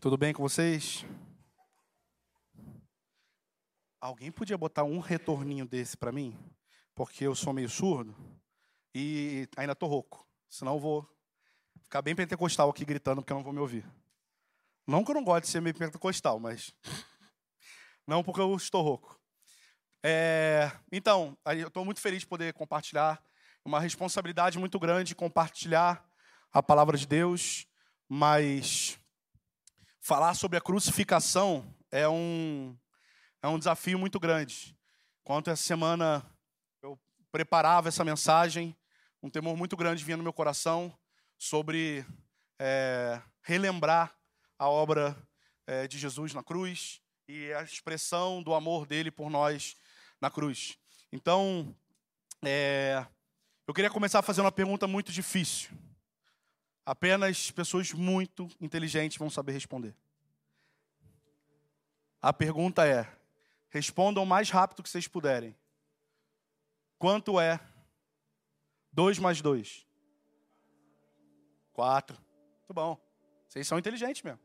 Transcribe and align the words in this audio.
Tudo 0.00 0.16
bem 0.16 0.32
com 0.32 0.40
vocês? 0.40 1.04
Alguém 4.00 4.30
podia 4.30 4.56
botar 4.56 4.84
um 4.84 5.00
retorninho 5.00 5.66
desse 5.66 5.96
para 5.96 6.12
mim? 6.12 6.38
Porque 6.94 7.26
eu 7.26 7.34
sou 7.34 7.52
meio 7.52 7.68
surdo 7.68 8.14
e 8.94 9.48
ainda 9.56 9.74
tô 9.74 9.88
rouco. 9.88 10.24
Senão 10.48 10.74
eu 10.74 10.78
vou 10.78 11.08
ficar 11.82 12.00
bem 12.00 12.14
pentecostal 12.14 12.70
aqui 12.70 12.84
gritando 12.84 13.22
porque 13.22 13.32
eu 13.32 13.38
não 13.38 13.42
vou 13.42 13.52
me 13.52 13.58
ouvir. 13.58 13.84
Não 14.86 15.02
que 15.02 15.10
eu 15.10 15.16
não 15.16 15.24
goste 15.24 15.46
de 15.46 15.48
ser 15.48 15.60
meio 15.60 15.74
pentecostal, 15.74 16.38
mas 16.38 16.72
não 18.06 18.22
porque 18.22 18.40
eu 18.40 18.54
estou 18.54 18.84
rouco. 18.84 19.20
É... 20.00 20.70
Então, 20.92 21.36
eu 21.44 21.66
estou 21.66 21.84
muito 21.84 22.00
feliz 22.00 22.20
de 22.20 22.26
poder 22.28 22.52
compartilhar. 22.52 23.20
Uma 23.64 23.80
responsabilidade 23.80 24.60
muito 24.60 24.78
grande 24.78 25.16
compartilhar 25.16 26.08
a 26.52 26.62
palavra 26.62 26.96
de 26.96 27.04
Deus, 27.04 27.66
mas 28.08 28.97
falar 30.08 30.32
sobre 30.32 30.56
a 30.56 30.60
crucificação 30.62 31.62
é 31.90 32.08
um, 32.08 32.74
é 33.42 33.46
um 33.46 33.58
desafio 33.58 33.98
muito 33.98 34.18
grande. 34.18 34.74
Quanto 35.22 35.50
essa 35.50 35.62
semana 35.62 36.24
eu 36.82 36.98
preparava 37.30 37.88
essa 37.88 38.02
mensagem, 38.02 38.74
um 39.22 39.28
temor 39.28 39.54
muito 39.54 39.76
grande 39.76 40.02
vinha 40.02 40.16
no 40.16 40.22
meu 40.22 40.32
coração 40.32 40.96
sobre 41.36 42.06
é, 42.58 43.20
relembrar 43.42 44.16
a 44.58 44.66
obra 44.66 45.14
é, 45.66 45.86
de 45.86 45.98
Jesus 45.98 46.32
na 46.32 46.42
cruz 46.42 47.02
e 47.28 47.52
a 47.52 47.62
expressão 47.62 48.42
do 48.42 48.54
amor 48.54 48.86
dele 48.86 49.10
por 49.10 49.28
nós 49.28 49.76
na 50.18 50.30
cruz. 50.30 50.78
Então, 51.12 51.76
é, 52.42 53.04
eu 53.66 53.74
queria 53.74 53.90
começar 53.90 54.22
fazendo 54.22 54.46
uma 54.46 54.52
pergunta 54.52 54.86
muito 54.86 55.12
difícil. 55.12 55.68
Apenas 56.88 57.50
pessoas 57.50 57.92
muito 57.92 58.48
inteligentes 58.58 59.18
vão 59.18 59.28
saber 59.28 59.52
responder. 59.52 59.94
A 62.18 62.32
pergunta 62.32 62.86
é: 62.86 63.06
respondam 63.68 64.22
o 64.22 64.26
mais 64.26 64.48
rápido 64.48 64.82
que 64.82 64.88
vocês 64.88 65.06
puderem. 65.06 65.54
Quanto 66.98 67.38
é 67.38 67.60
2 68.90 69.18
mais 69.18 69.42
2? 69.42 69.86
4. 71.74 72.16
Muito 72.16 72.72
bom. 72.72 72.98
Vocês 73.46 73.68
são 73.68 73.78
inteligentes 73.78 74.22
mesmo. 74.22 74.40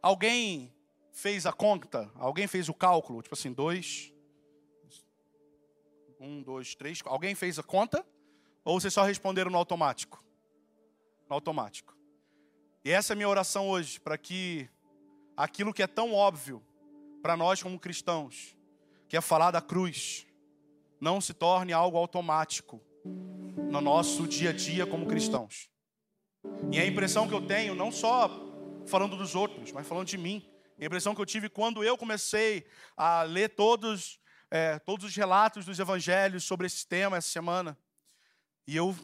Alguém 0.00 0.74
fez 1.12 1.44
a 1.44 1.52
conta? 1.52 2.10
Alguém 2.14 2.46
fez 2.46 2.70
o 2.70 2.74
cálculo? 2.74 3.20
Tipo 3.20 3.34
assim, 3.34 3.52
2. 3.52 4.14
1, 6.18 6.42
2, 6.42 6.74
3. 6.74 7.02
Alguém 7.04 7.34
fez 7.34 7.58
a 7.58 7.62
conta? 7.62 8.02
Ou 8.64 8.80
vocês 8.80 8.94
só 8.94 9.02
responderam 9.02 9.50
no 9.50 9.58
automático? 9.58 10.26
No 11.28 11.34
automático. 11.34 11.96
E 12.84 12.90
essa 12.90 13.12
é 13.12 13.14
a 13.14 13.16
minha 13.16 13.28
oração 13.28 13.68
hoje, 13.68 14.00
para 14.00 14.16
que 14.16 14.68
aquilo 15.36 15.74
que 15.74 15.82
é 15.82 15.86
tão 15.86 16.14
óbvio 16.14 16.62
para 17.22 17.36
nós 17.36 17.62
como 17.62 17.78
cristãos, 17.78 18.56
que 19.08 19.16
é 19.16 19.20
falar 19.20 19.50
da 19.50 19.60
cruz, 19.60 20.26
não 21.00 21.20
se 21.20 21.34
torne 21.34 21.72
algo 21.72 21.96
automático 21.96 22.80
no 23.70 23.80
nosso 23.80 24.26
dia 24.26 24.50
a 24.50 24.52
dia 24.52 24.86
como 24.86 25.06
cristãos. 25.06 25.68
E 26.72 26.78
a 26.78 26.86
impressão 26.86 27.28
que 27.28 27.34
eu 27.34 27.46
tenho, 27.46 27.74
não 27.74 27.90
só 27.90 28.30
falando 28.86 29.16
dos 29.16 29.34
outros, 29.34 29.72
mas 29.72 29.86
falando 29.86 30.06
de 30.06 30.16
mim, 30.16 30.48
a 30.80 30.84
impressão 30.84 31.14
que 31.14 31.20
eu 31.20 31.26
tive 31.26 31.48
quando 31.48 31.82
eu 31.82 31.98
comecei 31.98 32.66
a 32.96 33.22
ler 33.22 33.50
todos, 33.50 34.18
é, 34.50 34.78
todos 34.78 35.06
os 35.06 35.16
relatos 35.16 35.66
dos 35.66 35.78
evangelhos 35.78 36.44
sobre 36.44 36.66
esse 36.66 36.86
tema 36.86 37.16
essa 37.16 37.28
semana, 37.28 37.76
e 38.66 38.76
eu 38.76 38.94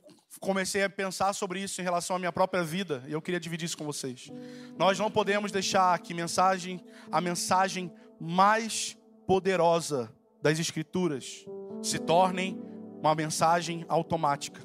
comecei 0.40 0.82
a 0.82 0.90
pensar 0.90 1.32
sobre 1.32 1.60
isso 1.60 1.80
em 1.80 1.84
relação 1.84 2.16
à 2.16 2.18
minha 2.18 2.32
própria 2.32 2.62
vida, 2.62 3.02
e 3.06 3.12
eu 3.12 3.22
queria 3.22 3.40
dividir 3.40 3.66
isso 3.66 3.78
com 3.78 3.84
vocês. 3.84 4.30
Nós 4.76 4.98
não 4.98 5.10
podemos 5.10 5.52
deixar 5.52 5.98
que 5.98 6.14
mensagem, 6.14 6.84
a 7.10 7.20
mensagem 7.20 7.92
mais 8.20 8.96
poderosa 9.26 10.12
das 10.42 10.58
escrituras 10.58 11.44
se 11.82 11.98
tornem 11.98 12.60
uma 13.00 13.14
mensagem 13.14 13.84
automática. 13.88 14.60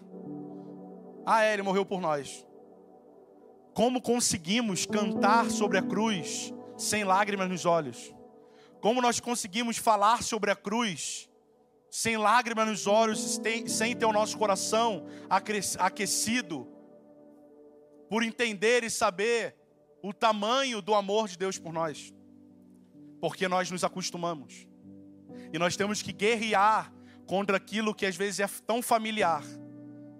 Ah, 1.25 1.43
é, 1.43 1.53
ele 1.53 1.61
morreu 1.61 1.85
por 1.85 2.01
nós. 2.01 2.45
Como 3.73 4.01
conseguimos 4.01 4.85
cantar 4.85 5.49
sobre 5.49 5.77
a 5.77 5.81
cruz 5.81 6.53
sem 6.77 7.03
lágrimas 7.03 7.49
nos 7.49 7.65
olhos? 7.65 8.13
Como 8.81 9.01
nós 9.01 9.19
conseguimos 9.19 9.77
falar 9.77 10.23
sobre 10.23 10.51
a 10.51 10.55
cruz 10.55 11.28
sem 11.91 12.17
lágrimas 12.17 12.67
nos 12.67 12.87
olhos, 12.87 13.39
sem 13.67 13.95
ter 13.95 14.05
o 14.05 14.13
nosso 14.13 14.37
coração 14.37 15.05
aquecido, 15.29 16.67
por 18.09 18.23
entender 18.23 18.83
e 18.83 18.89
saber 18.89 19.55
o 20.01 20.13
tamanho 20.13 20.81
do 20.81 20.93
amor 20.95 21.27
de 21.27 21.37
Deus 21.37 21.57
por 21.57 21.73
nós, 21.73 22.13
porque 23.19 23.47
nós 23.47 23.69
nos 23.69 23.83
acostumamos, 23.83 24.67
e 25.51 25.59
nós 25.59 25.75
temos 25.75 26.01
que 26.01 26.13
guerrear 26.13 26.93
contra 27.25 27.57
aquilo 27.57 27.93
que 27.93 28.05
às 28.05 28.15
vezes 28.15 28.39
é 28.39 28.47
tão 28.65 28.81
familiar 28.81 29.43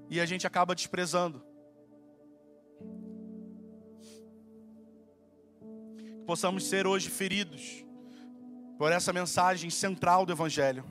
e 0.10 0.20
a 0.20 0.26
gente 0.26 0.46
acaba 0.46 0.76
desprezando. 0.76 1.44
Que 5.98 6.14
possamos 6.26 6.66
ser 6.66 6.88
hoje 6.88 7.10
feridos 7.10 7.86
por 8.78 8.92
essa 8.92 9.14
mensagem 9.14 9.70
central 9.70 10.26
do 10.26 10.32
Evangelho. 10.32 10.84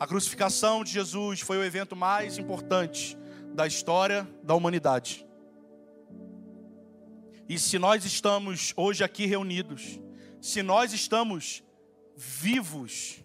A 0.00 0.06
crucificação 0.06 0.82
de 0.82 0.90
Jesus 0.92 1.42
foi 1.42 1.58
o 1.58 1.62
evento 1.62 1.94
mais 1.94 2.38
importante 2.38 3.18
da 3.52 3.66
história 3.66 4.26
da 4.42 4.54
humanidade. 4.54 5.26
E 7.46 7.58
se 7.58 7.78
nós 7.78 8.06
estamos 8.06 8.72
hoje 8.78 9.04
aqui 9.04 9.26
reunidos, 9.26 10.00
se 10.40 10.62
nós 10.62 10.94
estamos 10.94 11.62
vivos, 12.16 13.22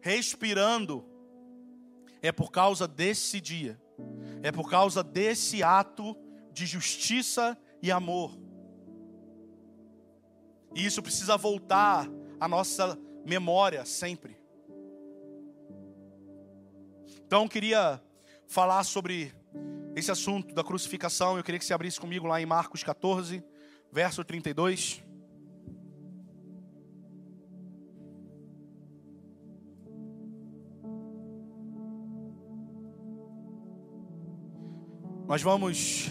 respirando, 0.00 1.04
é 2.22 2.32
por 2.32 2.50
causa 2.50 2.88
desse 2.88 3.38
dia, 3.38 3.78
é 4.42 4.50
por 4.50 4.70
causa 4.70 5.04
desse 5.04 5.62
ato 5.62 6.16
de 6.50 6.64
justiça 6.64 7.58
e 7.82 7.92
amor. 7.92 8.40
E 10.74 10.82
isso 10.86 11.02
precisa 11.02 11.36
voltar 11.36 12.08
à 12.40 12.48
nossa 12.48 12.98
memória 13.26 13.84
sempre. 13.84 14.39
Então, 17.30 17.44
eu 17.44 17.48
queria 17.48 18.02
falar 18.48 18.82
sobre 18.82 19.32
esse 19.94 20.10
assunto 20.10 20.52
da 20.52 20.64
crucificação. 20.64 21.36
Eu 21.36 21.44
queria 21.44 21.60
que 21.60 21.64
você 21.64 21.72
abrisse 21.72 22.00
comigo 22.00 22.26
lá 22.26 22.40
em 22.40 22.44
Marcos 22.44 22.82
14, 22.82 23.40
verso 23.92 24.24
32. 24.24 25.00
Nós 35.28 35.40
vamos 35.40 36.10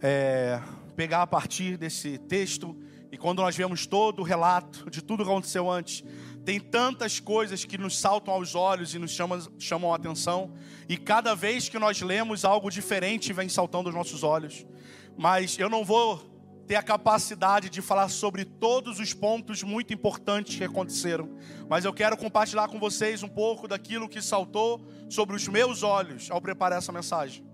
é, 0.00 0.60
pegar 0.96 1.22
a 1.22 1.26
partir 1.28 1.76
desse 1.76 2.18
texto 2.18 2.76
e 3.12 3.16
quando 3.16 3.40
nós 3.40 3.54
vemos 3.54 3.86
todo 3.86 4.18
o 4.18 4.22
relato 4.24 4.90
de 4.90 5.00
tudo 5.00 5.22
que 5.22 5.30
aconteceu 5.30 5.70
antes, 5.70 6.02
tem 6.44 6.58
tantas 6.58 7.20
coisas 7.20 7.64
que 7.64 7.78
nos 7.78 7.98
saltam 7.98 8.34
aos 8.34 8.54
olhos 8.54 8.94
e 8.94 8.98
nos 8.98 9.12
chamam, 9.12 9.40
chamam 9.58 9.92
a 9.92 9.96
atenção, 9.96 10.52
e 10.88 10.96
cada 10.96 11.34
vez 11.34 11.68
que 11.68 11.78
nós 11.78 12.00
lemos, 12.00 12.44
algo 12.44 12.70
diferente 12.70 13.32
vem 13.32 13.48
saltando 13.48 13.88
aos 13.88 13.94
nossos 13.94 14.22
olhos. 14.22 14.66
Mas 15.16 15.56
eu 15.58 15.70
não 15.70 15.84
vou 15.84 16.18
ter 16.66 16.74
a 16.74 16.82
capacidade 16.82 17.70
de 17.70 17.80
falar 17.80 18.08
sobre 18.08 18.44
todos 18.44 18.98
os 18.98 19.12
pontos 19.12 19.62
muito 19.62 19.92
importantes 19.92 20.56
que 20.56 20.64
aconteceram, 20.64 21.28
mas 21.68 21.84
eu 21.84 21.92
quero 21.92 22.16
compartilhar 22.16 22.68
com 22.68 22.78
vocês 22.78 23.22
um 23.22 23.28
pouco 23.28 23.68
daquilo 23.68 24.08
que 24.08 24.20
saltou 24.20 24.84
sobre 25.08 25.36
os 25.36 25.46
meus 25.46 25.82
olhos 25.82 26.30
ao 26.30 26.40
preparar 26.40 26.78
essa 26.78 26.92
mensagem. 26.92 27.44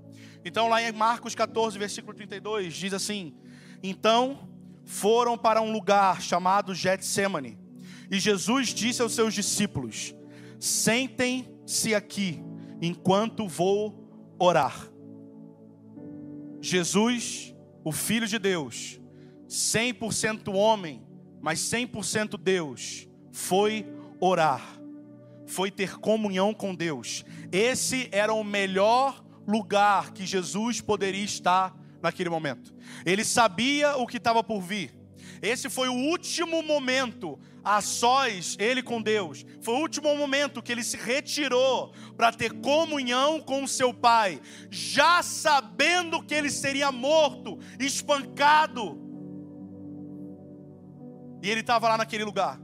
Então, 0.45 0.69
lá 0.69 0.81
em 0.81 0.93
Marcos 0.93 1.35
14, 1.35 1.79
versículo 1.79 2.15
32, 2.15 2.75
diz 2.75 2.95
assim: 2.95 3.35
Então 3.83 4.49
foram 4.85 5.37
para 5.37 5.61
um 5.61 5.73
lugar 5.73 6.23
chamado 6.23 6.75
Getsemane 6.75 7.68
e 8.11 8.19
Jesus 8.19 8.69
disse 8.69 9.03
aos 9.03 9.13
seus 9.13 9.35
discípulos: 9.35 10.15
Sentem-se 10.59 11.95
aqui 11.95 12.43
enquanto 12.81 13.47
vou 13.47 14.09
orar. 14.39 14.89
Jesus, 16.61 17.55
o 17.85 17.93
Filho 17.93 18.27
de 18.27 18.39
Deus, 18.39 19.01
100% 19.49 20.53
homem, 20.55 21.03
mas 21.41 21.61
100% 21.61 22.37
Deus, 22.37 23.09
foi 23.31 23.87
orar, 24.21 24.81
foi 25.47 25.71
ter 25.71 25.99
comunhão 25.99 26.53
com 26.53 26.75
Deus. 26.75 27.25
Esse 27.53 28.09
era 28.11 28.33
o 28.33 28.43
melhor 28.43 29.25
lugar 29.47 30.13
que 30.13 30.27
Jesus 30.27 30.81
poderia 30.81 31.25
estar 31.25 31.75
naquele 32.03 32.29
momento. 32.29 32.75
Ele 33.05 33.25
sabia 33.25 33.97
o 33.97 34.07
que 34.07 34.17
estava 34.17 34.43
por 34.43 34.61
vir. 34.61 34.98
Esse 35.41 35.69
foi 35.69 35.89
o 35.89 35.95
último 35.95 36.63
momento 36.63 37.39
a 37.63 37.81
sós, 37.81 38.57
ele 38.59 38.83
com 38.83 39.01
Deus. 39.01 39.45
Foi 39.61 39.75
o 39.75 39.81
último 39.81 40.15
momento 40.17 40.63
que 40.63 40.73
ele 40.73 40.83
se 40.83 40.97
retirou 40.97 41.93
para 42.17 42.33
ter 42.33 42.53
comunhão 42.61 43.41
com 43.41 43.67
seu 43.67 43.93
pai, 43.93 44.41
já 44.71 45.23
sabendo 45.23 46.23
que 46.23 46.35
ele 46.35 46.51
seria 46.51 46.91
morto, 46.91 47.59
espancado. 47.79 48.99
E 51.43 51.51
ele 51.51 51.61
estava 51.61 51.89
lá 51.89 51.97
naquele 51.97 52.25
lugar. 52.25 52.61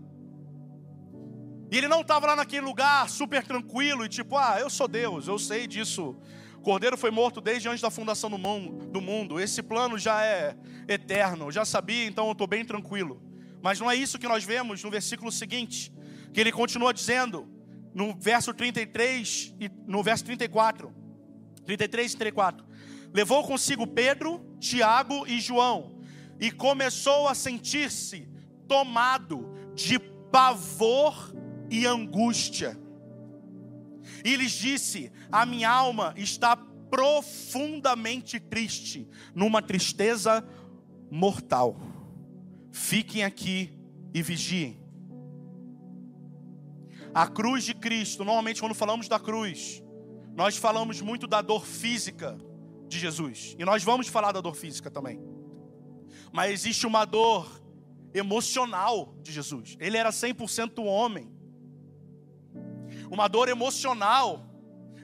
E 1.70 1.76
ele 1.76 1.88
não 1.88 2.02
estava 2.02 2.26
lá 2.28 2.36
naquele 2.36 2.64
lugar 2.64 3.08
super 3.08 3.44
tranquilo 3.44 4.04
e 4.04 4.08
tipo, 4.08 4.36
ah, 4.36 4.58
eu 4.60 4.70
sou 4.70 4.86
Deus, 4.86 5.26
eu 5.26 5.38
sei 5.38 5.66
disso. 5.66 6.16
Cordeiro 6.64 6.96
foi 6.96 7.10
morto 7.10 7.40
desde 7.40 7.68
antes 7.68 7.82
da 7.82 7.90
fundação 7.90 8.30
do 8.30 9.00
mundo. 9.00 9.38
Esse 9.38 9.62
plano 9.62 9.98
já 9.98 10.24
é 10.24 10.56
eterno. 10.88 11.46
Eu 11.46 11.52
já 11.52 11.64
sabia, 11.64 12.06
então 12.06 12.26
eu 12.26 12.32
estou 12.32 12.46
bem 12.46 12.64
tranquilo. 12.64 13.22
Mas 13.62 13.78
não 13.78 13.90
é 13.90 13.94
isso 13.94 14.18
que 14.18 14.26
nós 14.26 14.44
vemos 14.44 14.82
no 14.82 14.90
versículo 14.90 15.30
seguinte, 15.30 15.92
que 16.32 16.40
ele 16.40 16.50
continua 16.50 16.92
dizendo, 16.92 17.46
no 17.94 18.14
verso 18.14 18.52
33 18.52 19.54
e 19.60 19.70
no 19.86 20.02
verso 20.02 20.24
34. 20.24 20.92
33 21.64 22.12
e 22.12 22.16
34. 22.16 22.66
Levou 23.12 23.44
consigo 23.44 23.86
Pedro, 23.86 24.44
Tiago 24.58 25.26
e 25.26 25.40
João, 25.40 25.98
e 26.40 26.50
começou 26.50 27.28
a 27.28 27.34
sentir-se 27.34 28.28
tomado 28.66 29.54
de 29.74 29.98
pavor 29.98 31.32
e 31.70 31.86
angústia. 31.86 32.76
E 34.24 34.36
lhes 34.36 34.52
disse: 34.52 35.12
A 35.30 35.44
minha 35.44 35.70
alma 35.70 36.14
está 36.16 36.56
profundamente 36.56 38.40
triste, 38.40 39.06
numa 39.34 39.60
tristeza 39.60 40.42
mortal. 41.10 41.78
Fiquem 42.72 43.22
aqui 43.22 43.78
e 44.12 44.22
vigiem. 44.22 44.82
A 47.12 47.28
cruz 47.28 47.64
de 47.64 47.74
Cristo, 47.74 48.24
normalmente 48.24 48.60
quando 48.60 48.74
falamos 48.74 49.06
da 49.06 49.20
cruz, 49.20 49.82
nós 50.34 50.56
falamos 50.56 51.00
muito 51.00 51.26
da 51.26 51.40
dor 51.40 51.64
física 51.64 52.36
de 52.88 52.98
Jesus. 52.98 53.54
E 53.58 53.64
nós 53.64 53.84
vamos 53.84 54.08
falar 54.08 54.32
da 54.32 54.40
dor 54.40 54.56
física 54.56 54.90
também. 54.90 55.20
Mas 56.32 56.52
existe 56.52 56.86
uma 56.86 57.04
dor 57.04 57.62
emocional 58.12 59.14
de 59.22 59.32
Jesus. 59.32 59.76
Ele 59.78 59.96
era 59.96 60.10
100% 60.10 60.84
homem. 60.84 61.33
Uma 63.10 63.28
dor 63.28 63.48
emocional 63.48 64.46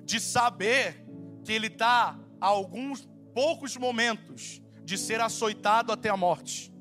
de 0.04 0.20
saber 0.20 1.06
que 1.44 1.52
ele 1.52 1.68
está 1.68 2.18
a 2.40 2.46
alguns 2.46 3.08
poucos 3.34 3.76
momentos 3.76 4.60
de 4.84 4.98
ser 4.98 5.20
açoitado 5.20 5.92
até 5.92 6.08
a 6.08 6.16
morte. 6.16 6.72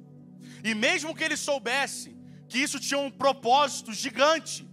E 0.64 0.74
mesmo 0.74 1.16
que 1.16 1.24
ele 1.24 1.38
soubesse 1.38 2.18
que 2.48 2.58
isso 2.58 2.80
tinha 2.80 3.00
um 3.00 3.12
propósito 3.12 3.94
gigante, 3.94 4.68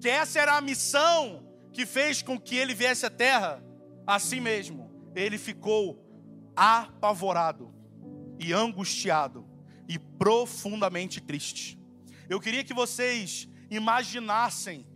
que 0.00 0.08
essa 0.08 0.38
era 0.38 0.56
a 0.56 0.60
missão 0.60 1.44
que 1.72 1.84
fez 1.84 2.22
com 2.22 2.38
que 2.38 2.56
ele 2.56 2.74
viesse 2.74 3.04
à 3.04 3.10
terra, 3.10 3.62
assim 4.06 4.40
mesmo, 4.40 4.90
ele 5.14 5.36
ficou 5.36 6.02
apavorado 6.54 7.74
e 8.38 8.52
angustiado 8.52 9.46
e 9.88 9.98
profundamente 9.98 11.20
triste. 11.20 11.78
Eu 12.28 12.40
queria 12.40 12.64
que 12.64 12.72
vocês 12.72 13.48
imaginassem 13.70 14.86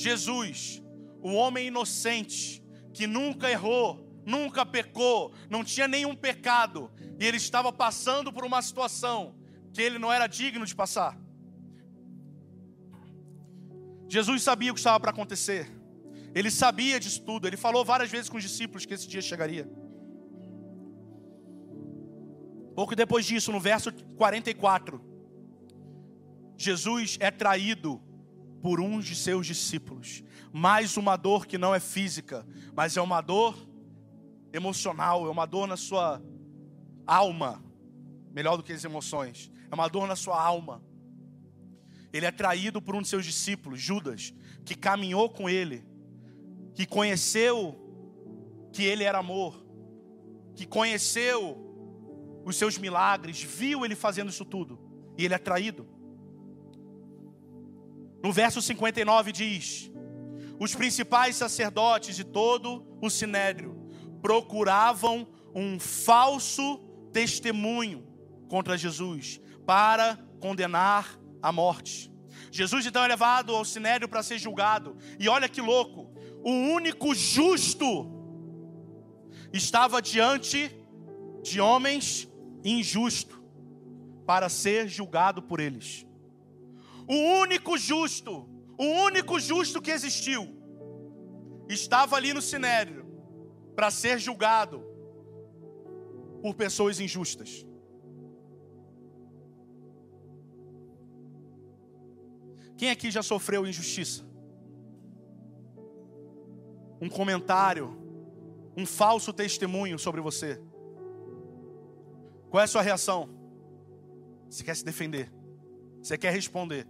Jesus, 0.00 0.82
o 1.20 1.32
homem 1.32 1.66
inocente, 1.66 2.64
que 2.92 3.06
nunca 3.06 3.50
errou, 3.50 4.08
nunca 4.24 4.64
pecou, 4.64 5.32
não 5.50 5.62
tinha 5.62 5.86
nenhum 5.86 6.14
pecado, 6.16 6.90
e 7.18 7.24
ele 7.26 7.36
estava 7.36 7.70
passando 7.70 8.32
por 8.32 8.44
uma 8.44 8.62
situação 8.62 9.34
que 9.74 9.82
ele 9.82 9.98
não 9.98 10.10
era 10.10 10.26
digno 10.26 10.64
de 10.64 10.74
passar. 10.74 11.18
Jesus 14.08 14.42
sabia 14.42 14.70
o 14.70 14.74
que 14.74 14.80
estava 14.80 14.98
para 14.98 15.10
acontecer, 15.10 15.70
ele 16.34 16.50
sabia 16.50 16.98
disso 16.98 17.22
tudo, 17.22 17.46
ele 17.46 17.58
falou 17.58 17.84
várias 17.84 18.10
vezes 18.10 18.30
com 18.30 18.38
os 18.38 18.42
discípulos 18.42 18.86
que 18.86 18.94
esse 18.94 19.06
dia 19.06 19.20
chegaria. 19.20 19.70
Pouco 22.74 22.96
depois 22.96 23.26
disso, 23.26 23.52
no 23.52 23.60
verso 23.60 23.92
44, 24.16 24.98
Jesus 26.56 27.18
é 27.20 27.30
traído 27.30 28.02
por 28.62 28.80
um 28.80 29.00
de 29.00 29.14
seus 29.14 29.46
discípulos. 29.46 30.22
Mais 30.52 30.96
uma 30.96 31.16
dor 31.16 31.46
que 31.46 31.58
não 31.58 31.74
é 31.74 31.80
física, 31.80 32.46
mas 32.74 32.96
é 32.96 33.00
uma 33.00 33.20
dor 33.20 33.56
emocional, 34.52 35.26
é 35.26 35.30
uma 35.30 35.46
dor 35.46 35.66
na 35.66 35.76
sua 35.76 36.20
alma, 37.06 37.62
melhor 38.32 38.56
do 38.56 38.62
que 38.62 38.72
as 38.72 38.84
emoções, 38.84 39.50
é 39.70 39.74
uma 39.74 39.88
dor 39.88 40.06
na 40.06 40.16
sua 40.16 40.40
alma. 40.40 40.82
Ele 42.12 42.26
é 42.26 42.30
traído 42.30 42.82
por 42.82 42.94
um 42.96 43.02
de 43.02 43.08
seus 43.08 43.24
discípulos, 43.24 43.80
Judas, 43.80 44.34
que 44.64 44.74
caminhou 44.74 45.30
com 45.30 45.48
ele, 45.48 45.84
que 46.74 46.84
conheceu 46.84 47.76
que 48.72 48.82
ele 48.84 49.04
era 49.04 49.18
amor, 49.18 49.64
que 50.54 50.66
conheceu 50.66 51.66
os 52.44 52.56
seus 52.56 52.78
milagres, 52.78 53.42
viu 53.42 53.84
ele 53.84 53.94
fazendo 53.94 54.30
isso 54.30 54.44
tudo, 54.44 54.78
e 55.16 55.24
ele 55.24 55.34
é 55.34 55.38
traído. 55.38 55.86
No 58.22 58.32
verso 58.32 58.60
59 58.60 59.32
diz: 59.32 59.90
Os 60.58 60.74
principais 60.74 61.36
sacerdotes 61.36 62.16
de 62.16 62.24
todo 62.24 62.86
o 63.00 63.08
sinédrio 63.08 63.80
procuravam 64.20 65.26
um 65.54 65.80
falso 65.80 66.78
testemunho 67.12 68.06
contra 68.48 68.76
Jesus 68.76 69.40
para 69.66 70.18
condenar 70.38 71.18
a 71.42 71.50
morte. 71.50 72.10
Jesus 72.50 72.84
então 72.84 73.04
é 73.04 73.08
levado 73.08 73.54
ao 73.54 73.64
sinédrio 73.64 74.08
para 74.08 74.22
ser 74.22 74.38
julgado. 74.38 74.96
E 75.18 75.28
olha 75.28 75.48
que 75.48 75.60
louco, 75.60 76.12
o 76.42 76.50
único 76.50 77.14
justo 77.14 78.10
estava 79.52 80.02
diante 80.02 80.70
de 81.42 81.60
homens 81.60 82.28
injusto 82.64 83.42
para 84.26 84.48
ser 84.48 84.88
julgado 84.88 85.42
por 85.42 85.60
eles. 85.60 86.06
O 87.10 87.16
único 87.40 87.76
justo, 87.76 88.48
o 88.78 88.84
único 88.84 89.40
justo 89.40 89.82
que 89.82 89.90
existiu, 89.90 90.42
estava 91.68 92.14
ali 92.14 92.32
no 92.32 92.40
sinédrio 92.40 93.04
para 93.74 93.90
ser 93.90 94.16
julgado 94.20 94.80
por 96.40 96.54
pessoas 96.54 97.00
injustas. 97.00 97.66
Quem 102.76 102.90
aqui 102.90 103.10
já 103.10 103.24
sofreu 103.24 103.66
injustiça? 103.66 104.24
Um 107.00 107.08
comentário, 107.08 107.88
um 108.76 108.86
falso 108.86 109.32
testemunho 109.32 109.98
sobre 109.98 110.20
você. 110.20 110.62
Qual 112.50 112.60
é 112.60 112.64
a 112.64 112.68
sua 112.68 112.82
reação? 112.82 113.28
Você 114.48 114.62
quer 114.62 114.76
se 114.76 114.84
defender? 114.84 115.28
Você 116.00 116.16
quer 116.16 116.32
responder? 116.32 116.86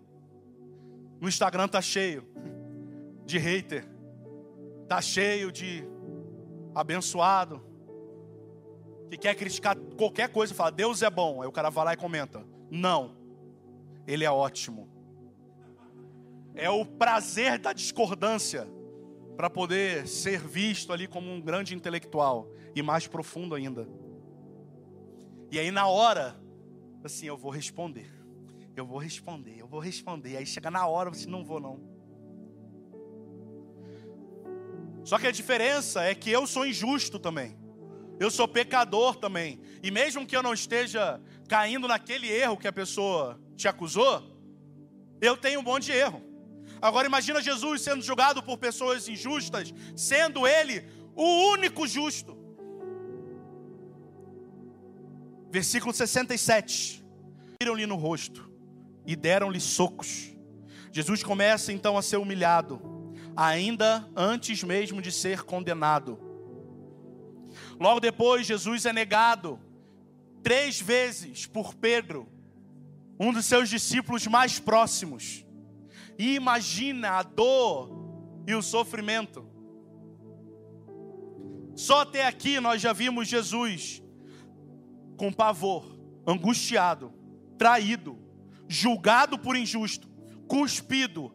No 1.21 1.29
Instagram 1.29 1.69
tá 1.69 1.83
cheio 1.83 2.27
de 3.27 3.39
hater, 3.39 3.87
tá 4.89 5.01
cheio 5.01 5.53
de 5.53 5.85
abençoado 6.75 7.71
que 9.11 9.17
quer 9.17 9.35
criticar 9.35 9.77
qualquer 9.97 10.29
coisa 10.29 10.53
e 10.53 10.57
fala 10.57 10.71
Deus 10.71 11.03
é 11.03 11.11
bom. 11.11 11.43
Aí 11.43 11.49
o 11.49 11.53
cara 11.53 11.69
vai 11.69 11.85
lá 11.85 11.93
e 11.95 11.97
comenta: 11.97 12.45
Não, 12.71 13.17
Ele 14.07 14.25
é 14.25 14.31
ótimo. 14.31 14.89
É 16.55 16.71
o 16.71 16.85
prazer 16.85 17.59
da 17.59 17.73
discordância 17.73 18.69
para 19.37 19.51
poder 19.51 20.07
ser 20.07 20.41
visto 20.41 20.93
ali 20.93 21.07
como 21.07 21.31
um 21.31 21.41
grande 21.41 21.75
intelectual 21.75 22.49
e 22.75 22.83
mais 22.83 23.07
profundo 23.07 23.55
ainda. 23.55 23.89
E 25.51 25.59
aí 25.59 25.71
na 25.71 25.87
hora, 25.87 26.41
assim, 27.03 27.27
eu 27.27 27.37
vou 27.37 27.51
responder. 27.51 28.20
Eu 28.81 28.87
vou 28.87 28.97
responder, 28.97 29.59
eu 29.59 29.69
vou 29.69 29.79
responder. 29.79 30.39
Aí 30.39 30.47
chega 30.47 30.71
na 30.71 30.87
hora, 30.87 31.11
você 31.11 31.29
não 31.29 31.45
vou 31.45 31.61
não. 31.61 31.79
Só 35.05 35.19
que 35.19 35.27
a 35.27 35.31
diferença 35.31 36.03
é 36.03 36.15
que 36.15 36.31
eu 36.31 36.47
sou 36.47 36.65
injusto 36.67 37.19
também. 37.19 37.59
Eu 38.19 38.31
sou 38.31 38.49
pecador 38.49 39.17
também. 39.17 39.61
E 39.83 39.91
mesmo 39.91 40.27
que 40.27 40.35
eu 40.35 40.43
não 40.43 40.55
esteja 40.55 41.21
caindo 41.47 41.87
naquele 41.87 42.27
erro 42.27 42.57
que 42.57 42.67
a 42.67 42.73
pessoa 42.73 43.39
te 43.55 43.69
acusou, 43.69 44.23
eu 45.21 45.37
tenho 45.37 45.61
um 45.61 45.63
monte 45.63 45.87
de 45.87 45.93
erro. 45.93 46.23
Agora 46.81 47.07
imagina 47.07 47.43
Jesus 47.43 47.83
sendo 47.83 48.01
julgado 48.01 48.43
por 48.43 48.57
pessoas 48.57 49.07
injustas, 49.11 49.75
sendo 49.95 50.47
ele 50.47 50.89
o 51.15 51.51
único 51.51 51.87
justo. 51.87 52.35
Versículo 55.51 55.93
67. 55.93 57.05
Viram-lhe 57.61 57.85
no 57.85 57.97
rosto 57.97 58.50
e 59.07 59.17
deram-lhe 59.17 59.61
socos. 59.61 60.35
Jesus 60.93 61.23
começa 61.23 61.73
então 61.73 61.97
a 61.97 62.03
ser 62.03 62.17
humilhado, 62.17 62.81
ainda 63.37 64.09
antes 64.17 64.63
mesmo 64.63 65.01
de 65.01 65.13
ser 65.13 65.43
condenado. 65.43 66.19
Logo 67.79 68.01
depois, 68.01 68.47
Jesus 68.47 68.87
é 68.87 68.93
negado 68.93 69.59
três 70.43 70.81
vezes 70.81 71.47
por 71.47 71.75
Pedro 71.75 72.29
um 73.19 73.33
dos 73.33 73.45
seus 73.45 73.69
discípulos 73.69 74.27
mais 74.27 74.59
próximos. 74.59 75.45
E 76.19 76.35
imagina 76.35 77.11
a 77.11 77.23
dor 77.23 77.91
e 78.47 78.55
o 78.55 78.63
sofrimento. 78.63 79.47
Só 81.77 82.01
até 82.01 82.27
aqui 82.27 82.59
nós 82.61 82.81
já 82.81 82.93
vimos 82.93 83.29
Jesus 83.29 84.03
com 85.17 85.31
pavor, 85.33 85.99
angustiado, 86.27 87.13
traído, 87.59 88.19
julgado 88.71 89.37
por 89.37 89.57
injusto, 89.57 90.09
cuspido, 90.47 91.35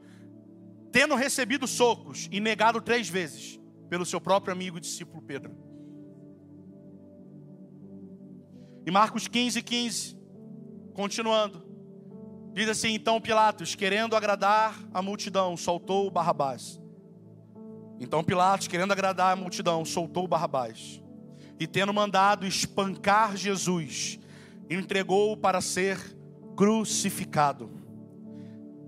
tendo 0.90 1.16
recebido 1.16 1.68
socos 1.68 2.30
e 2.32 2.40
negado 2.40 2.80
três 2.80 3.10
vezes 3.10 3.60
pelo 3.90 4.06
seu 4.06 4.22
próprio 4.22 4.54
amigo 4.54 4.78
e 4.78 4.82
discípulo 4.82 5.22
Pedro. 5.22 5.54
E 8.86 8.92
Marcos 8.92 9.28
15, 9.28 9.62
15, 9.62 10.18
continuando, 10.94 11.62
diz 12.54 12.70
assim: 12.70 12.94
Então 12.94 13.20
Pilatos, 13.20 13.76
querendo 13.76 14.16
agradar 14.16 14.80
a 14.94 15.02
multidão, 15.02 15.58
soltou 15.58 16.10
Barrabás. 16.10 16.80
Então 18.00 18.24
Pilatos, 18.24 18.70
querendo 18.70 18.94
agradar 18.94 19.34
a 19.34 19.36
multidão, 19.36 19.84
soltou 19.84 20.26
Barrabás. 20.26 21.02
E 21.60 21.68
tendo 21.68 21.94
mandado 21.94 22.48
espancar 22.48 23.36
Jesus, 23.36 24.20
entregou-o 24.70 25.36
para 25.36 25.60
ser 25.60 26.16
crucificado. 26.56 27.70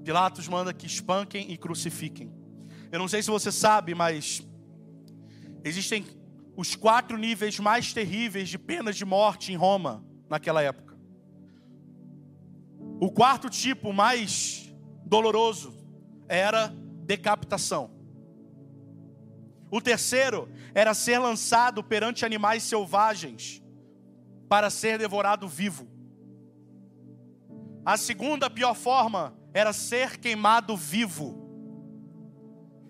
Pilatos 0.03 0.47
manda 0.47 0.74
que 0.74 0.86
espanquem 0.86 1.51
e 1.51 1.57
crucifiquem. 1.57 2.31
Eu 2.91 3.00
não 3.00 3.07
sei 3.07 3.21
se 3.21 3.29
você 3.29 3.51
sabe, 3.51 3.93
mas 3.93 4.41
existem 5.63 6.05
os 6.55 6.75
quatro 6.75 7.17
níveis 7.17 7.59
mais 7.59 7.93
terríveis 7.93 8.50
de 8.50 8.57
penas 8.57 8.95
de 8.95 9.05
morte 9.05 9.51
em 9.51 9.55
Roma 9.55 10.03
naquela 10.29 10.62
época. 10.62 10.97
O 13.00 13.12
quarto 13.12 13.50
tipo 13.50 13.93
mais 13.93 14.74
doloroso 15.05 15.77
era 16.27 16.74
decapitação. 17.05 17.91
O 19.69 19.81
terceiro 19.81 20.50
era 20.74 20.93
ser 20.93 21.19
lançado 21.19 21.83
perante 21.83 22.25
animais 22.25 22.63
selvagens 22.63 23.62
para 24.47 24.69
ser 24.69 24.97
devorado 24.97 25.47
vivo. 25.47 25.96
A 27.88 27.96
segunda 27.96 28.50
pior 28.50 28.74
forma 28.74 29.34
era 29.53 29.72
ser 29.72 30.17
queimado 30.17 30.75
vivo. 30.75 31.48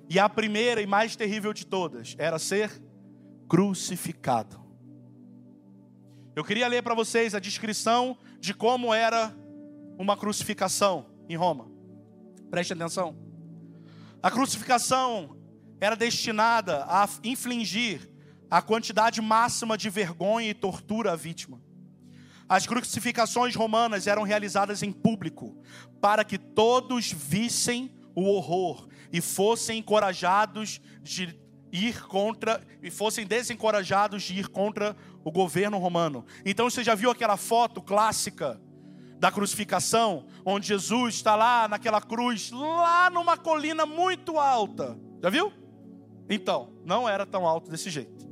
E 0.09 0.17
a 0.17 0.27
primeira 0.27 0.81
e 0.81 0.87
mais 0.87 1.15
terrível 1.15 1.53
de 1.53 1.67
todas 1.67 2.15
era 2.17 2.39
ser 2.39 2.81
crucificado. 3.47 4.59
Eu 6.35 6.43
queria 6.43 6.67
ler 6.67 6.81
para 6.81 6.95
vocês 6.95 7.35
a 7.35 7.39
descrição 7.39 8.17
de 8.39 8.55
como 8.55 8.91
era 8.91 9.31
uma 9.99 10.17
crucificação 10.17 11.05
em 11.29 11.35
Roma. 11.35 11.69
Preste 12.49 12.73
atenção. 12.73 13.15
A 14.23 14.31
crucificação 14.31 15.37
era 15.79 15.95
destinada 15.95 16.83
a 16.85 17.07
infligir 17.23 18.11
a 18.49 18.63
quantidade 18.63 19.21
máxima 19.21 19.77
de 19.77 19.91
vergonha 19.91 20.49
e 20.49 20.55
tortura 20.55 21.11
à 21.11 21.15
vítima. 21.15 21.66
As 22.49 22.65
crucificações 22.65 23.55
romanas 23.55 24.07
eram 24.07 24.23
realizadas 24.23 24.81
em 24.81 24.91
público, 24.91 25.57
para 25.99 26.23
que 26.23 26.37
todos 26.37 27.11
vissem 27.11 27.93
o 28.15 28.23
horror 28.23 28.87
e 29.11 29.21
fossem 29.21 29.79
encorajados 29.79 30.79
de 31.01 31.37
ir 31.71 32.01
contra 32.03 32.61
e 32.81 32.89
fossem 32.89 33.25
desencorajados 33.25 34.23
de 34.23 34.39
ir 34.39 34.47
contra 34.47 34.95
o 35.23 35.31
governo 35.31 35.77
romano. 35.77 36.25
Então 36.45 36.69
você 36.69 36.83
já 36.83 36.95
viu 36.95 37.11
aquela 37.11 37.35
foto 37.35 37.81
clássica 37.81 38.61
da 39.19 39.31
crucificação, 39.31 40.27
onde 40.45 40.67
Jesus 40.67 41.15
está 41.15 41.35
lá 41.35 41.67
naquela 41.67 41.99
cruz, 41.99 42.51
lá 42.51 43.09
numa 43.09 43.35
colina 43.35 43.85
muito 43.85 44.37
alta. 44.37 44.97
Já 45.21 45.29
viu? 45.29 45.51
Então, 46.29 46.73
não 46.85 47.09
era 47.09 47.25
tão 47.25 47.45
alto 47.45 47.69
desse 47.69 47.89
jeito, 47.89 48.27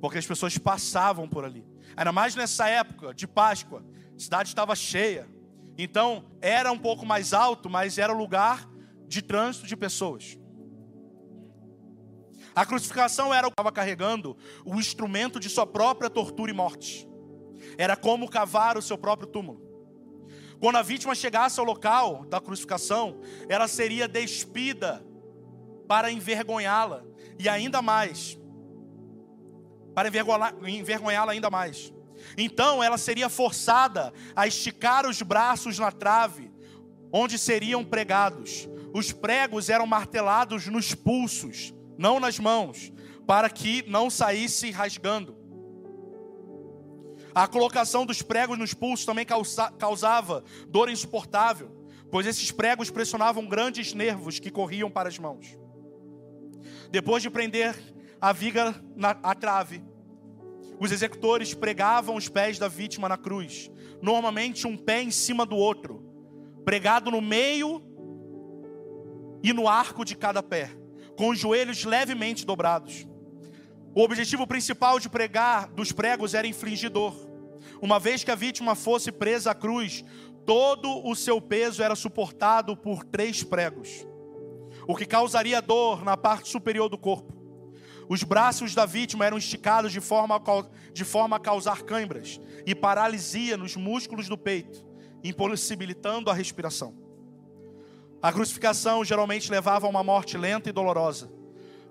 porque 0.00 0.18
as 0.18 0.26
pessoas 0.26 0.56
passavam 0.56 1.28
por 1.28 1.44
ali. 1.44 1.64
Ainda 1.96 2.12
mais 2.12 2.34
nessa 2.34 2.68
época 2.68 3.14
de 3.14 3.26
Páscoa, 3.26 3.84
a 4.16 4.18
cidade 4.18 4.48
estava 4.48 4.74
cheia. 4.74 5.28
Então, 5.76 6.24
era 6.40 6.70
um 6.70 6.78
pouco 6.78 7.06
mais 7.06 7.32
alto, 7.32 7.68
mas 7.70 7.98
era 7.98 8.12
lugar 8.12 8.68
de 9.06 9.22
trânsito 9.22 9.66
de 9.66 9.76
pessoas. 9.76 10.38
A 12.54 12.66
crucificação 12.66 13.32
era 13.32 13.46
o 13.46 13.50
que 13.50 13.54
estava 13.54 13.72
carregando 13.72 14.36
o 14.64 14.74
instrumento 14.76 15.38
de 15.38 15.48
sua 15.48 15.66
própria 15.66 16.10
tortura 16.10 16.50
e 16.50 16.54
morte. 16.54 17.08
Era 17.78 17.96
como 17.96 18.28
cavar 18.28 18.76
o 18.76 18.82
seu 18.82 18.98
próprio 18.98 19.28
túmulo. 19.28 19.70
Quando 20.58 20.76
a 20.76 20.82
vítima 20.82 21.14
chegasse 21.14 21.58
ao 21.58 21.64
local 21.64 22.26
da 22.26 22.40
crucificação, 22.40 23.20
ela 23.48 23.66
seria 23.66 24.06
despida 24.06 25.04
para 25.88 26.12
envergonhá-la 26.12 27.04
e 27.38 27.48
ainda 27.48 27.80
mais, 27.80 28.38
para 30.00 30.54
envergonhá-la 30.66 31.32
ainda 31.32 31.50
mais. 31.50 31.92
Então 32.38 32.82
ela 32.82 32.96
seria 32.96 33.28
forçada 33.28 34.12
a 34.34 34.46
esticar 34.46 35.06
os 35.06 35.20
braços 35.20 35.78
na 35.78 35.92
trave, 35.92 36.50
onde 37.12 37.38
seriam 37.38 37.84
pregados. 37.84 38.66
Os 38.94 39.12
pregos 39.12 39.68
eram 39.68 39.86
martelados 39.86 40.66
nos 40.68 40.94
pulsos 40.94 41.74
não 41.98 42.18
nas 42.18 42.38
mãos, 42.38 42.90
para 43.26 43.50
que 43.50 43.84
não 43.86 44.08
saísse 44.08 44.70
rasgando. 44.70 45.36
A 47.34 47.46
colocação 47.46 48.06
dos 48.06 48.22
pregos 48.22 48.58
nos 48.58 48.72
pulsos 48.72 49.04
também 49.04 49.26
causava 49.78 50.42
dor 50.66 50.88
insuportável, 50.88 51.86
pois 52.10 52.26
esses 52.26 52.50
pregos 52.50 52.90
pressionavam 52.90 53.46
grandes 53.46 53.92
nervos 53.92 54.38
que 54.38 54.50
corriam 54.50 54.90
para 54.90 55.10
as 55.10 55.18
mãos. 55.18 55.58
Depois 56.90 57.22
de 57.22 57.28
prender 57.28 57.76
a 58.18 58.32
viga 58.32 58.74
na 58.96 59.10
a 59.22 59.34
trave, 59.34 59.89
os 60.80 60.90
executores 60.90 61.52
pregavam 61.52 62.16
os 62.16 62.28
pés 62.28 62.58
da 62.58 62.66
vítima 62.66 63.08
na 63.08 63.18
cruz, 63.18 63.70
normalmente 64.00 64.66
um 64.66 64.76
pé 64.76 65.02
em 65.02 65.10
cima 65.10 65.44
do 65.44 65.54
outro, 65.54 66.02
pregado 66.64 67.10
no 67.10 67.20
meio 67.20 67.82
e 69.42 69.52
no 69.52 69.68
arco 69.68 70.04
de 70.04 70.16
cada 70.16 70.42
pé 70.42 70.70
com 71.16 71.28
os 71.28 71.38
joelhos 71.38 71.84
levemente 71.84 72.46
dobrados. 72.46 73.06
O 73.94 74.02
objetivo 74.02 74.46
principal 74.46 74.98
de 74.98 75.06
pregar 75.06 75.68
dos 75.68 75.92
pregos 75.92 76.32
era 76.32 76.46
infligir 76.46 76.88
dor. 76.88 77.14
Uma 77.82 77.98
vez 77.98 78.24
que 78.24 78.30
a 78.30 78.34
vítima 78.34 78.74
fosse 78.74 79.12
presa 79.12 79.50
à 79.50 79.54
cruz, 79.54 80.02
todo 80.46 81.06
o 81.06 81.14
seu 81.14 81.38
peso 81.38 81.82
era 81.82 81.94
suportado 81.94 82.74
por 82.74 83.04
três 83.04 83.42
pregos, 83.42 84.06
o 84.88 84.96
que 84.96 85.04
causaria 85.04 85.60
dor 85.60 86.02
na 86.02 86.16
parte 86.16 86.48
superior 86.48 86.88
do 86.88 86.96
corpo. 86.96 87.39
Os 88.10 88.24
braços 88.24 88.74
da 88.74 88.84
vítima 88.84 89.24
eram 89.24 89.38
esticados 89.38 89.92
de 89.92 90.00
forma, 90.00 90.42
de 90.92 91.04
forma 91.04 91.36
a 91.36 91.38
causar 91.38 91.82
câimbras 91.82 92.40
e 92.66 92.74
paralisia 92.74 93.56
nos 93.56 93.76
músculos 93.76 94.28
do 94.28 94.36
peito, 94.36 94.84
impossibilitando 95.22 96.28
a 96.28 96.34
respiração. 96.34 96.92
A 98.20 98.32
crucificação 98.32 99.04
geralmente 99.04 99.48
levava 99.48 99.86
a 99.86 99.88
uma 99.88 100.02
morte 100.02 100.36
lenta 100.36 100.68
e 100.68 100.72
dolorosa. 100.72 101.30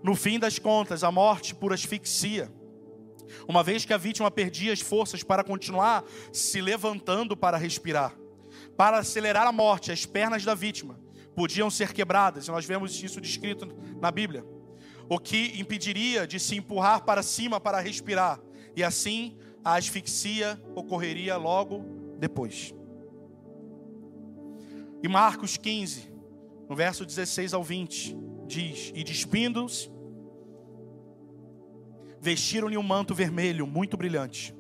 No 0.04 0.14
fim 0.14 0.38
das 0.38 0.60
contas, 0.60 1.06
a 1.06 1.12
morte 1.12 1.56
por 1.56 1.72
asfixia. 1.72 2.52
Uma 3.48 3.64
vez 3.64 3.86
que 3.86 3.94
a 3.94 3.98
vítima 3.98 4.30
perdia 4.30 4.74
as 4.74 4.82
forças 4.82 5.24
para 5.24 5.42
continuar 5.42 6.04
se 6.34 6.60
levantando 6.60 7.38
para 7.38 7.56
respirar. 7.56 8.14
Para 8.76 8.98
acelerar 8.98 9.48
a 9.48 9.54
morte, 9.54 9.90
as 9.90 10.06
pernas 10.06 10.44
da 10.44 10.54
vítima 10.54 11.00
podiam 11.34 11.70
ser 11.70 11.94
quebradas, 11.94 12.46
e 12.46 12.52
nós 12.52 12.66
vemos 12.66 13.02
isso 13.02 13.22
descrito 13.22 13.66
na 14.02 14.12
Bíblia. 14.12 14.44
O 15.10 15.18
que 15.18 15.60
impediria 15.60 16.28
de 16.28 16.40
se 16.40 16.56
empurrar 16.56 17.04
para 17.04 17.24
cima 17.24 17.60
para 17.60 17.80
respirar, 17.80 18.40
e 18.76 18.84
assim 18.84 19.36
a 19.66 19.76
asfixia 19.76 20.62
ocorreria 20.76 21.36
logo 21.36 21.84
depois. 22.20 22.74
E 25.02 25.08
Marcos 25.08 25.58
15, 25.58 26.12
no 26.70 26.76
verso 26.76 27.06
16 27.06 27.54
ao 27.54 27.64
20, 27.64 28.16
diz: 28.46 28.92
E 28.94 29.04
despindo-se, 29.04 29.90
vestiram-lhe 32.22 32.78
um 32.78 32.84
manto 32.84 33.16
vermelho 33.16 33.66
muito 33.66 33.98
brilhante, 33.98 34.54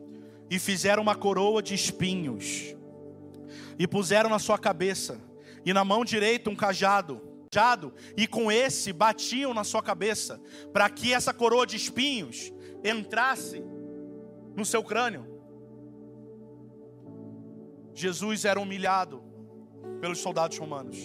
e 0.50 0.58
fizeram 0.58 1.04
uma 1.04 1.16
coroa 1.16 1.62
de 1.62 1.76
espinhos, 1.76 2.76
e 3.78 3.88
puseram 3.88 4.30
na 4.30 4.40
sua 4.40 4.58
cabeça, 4.58 5.20
e 5.64 5.74
na 5.74 5.86
mão 5.86 6.04
direita 6.04 6.50
um 6.50 6.56
cajado, 6.56 7.22
e 8.16 8.28
com 8.28 8.52
esse 8.52 8.94
batiam 8.94 9.54
na 9.54 9.64
sua 9.64 9.82
cabeça, 9.82 10.40
para 10.72 10.90
que 10.90 11.14
essa 11.14 11.34
coroa 11.34 11.66
de 11.66 11.76
espinhos 11.76 12.54
entrasse 12.84 13.64
no 14.56 14.64
seu 14.64 14.84
crânio. 14.84 15.28
Jesus 17.94 18.46
era 18.46 18.60
humilhado 18.60 19.24
pelos 20.00 20.20
soldados 20.20 20.58
romanos. 20.58 20.98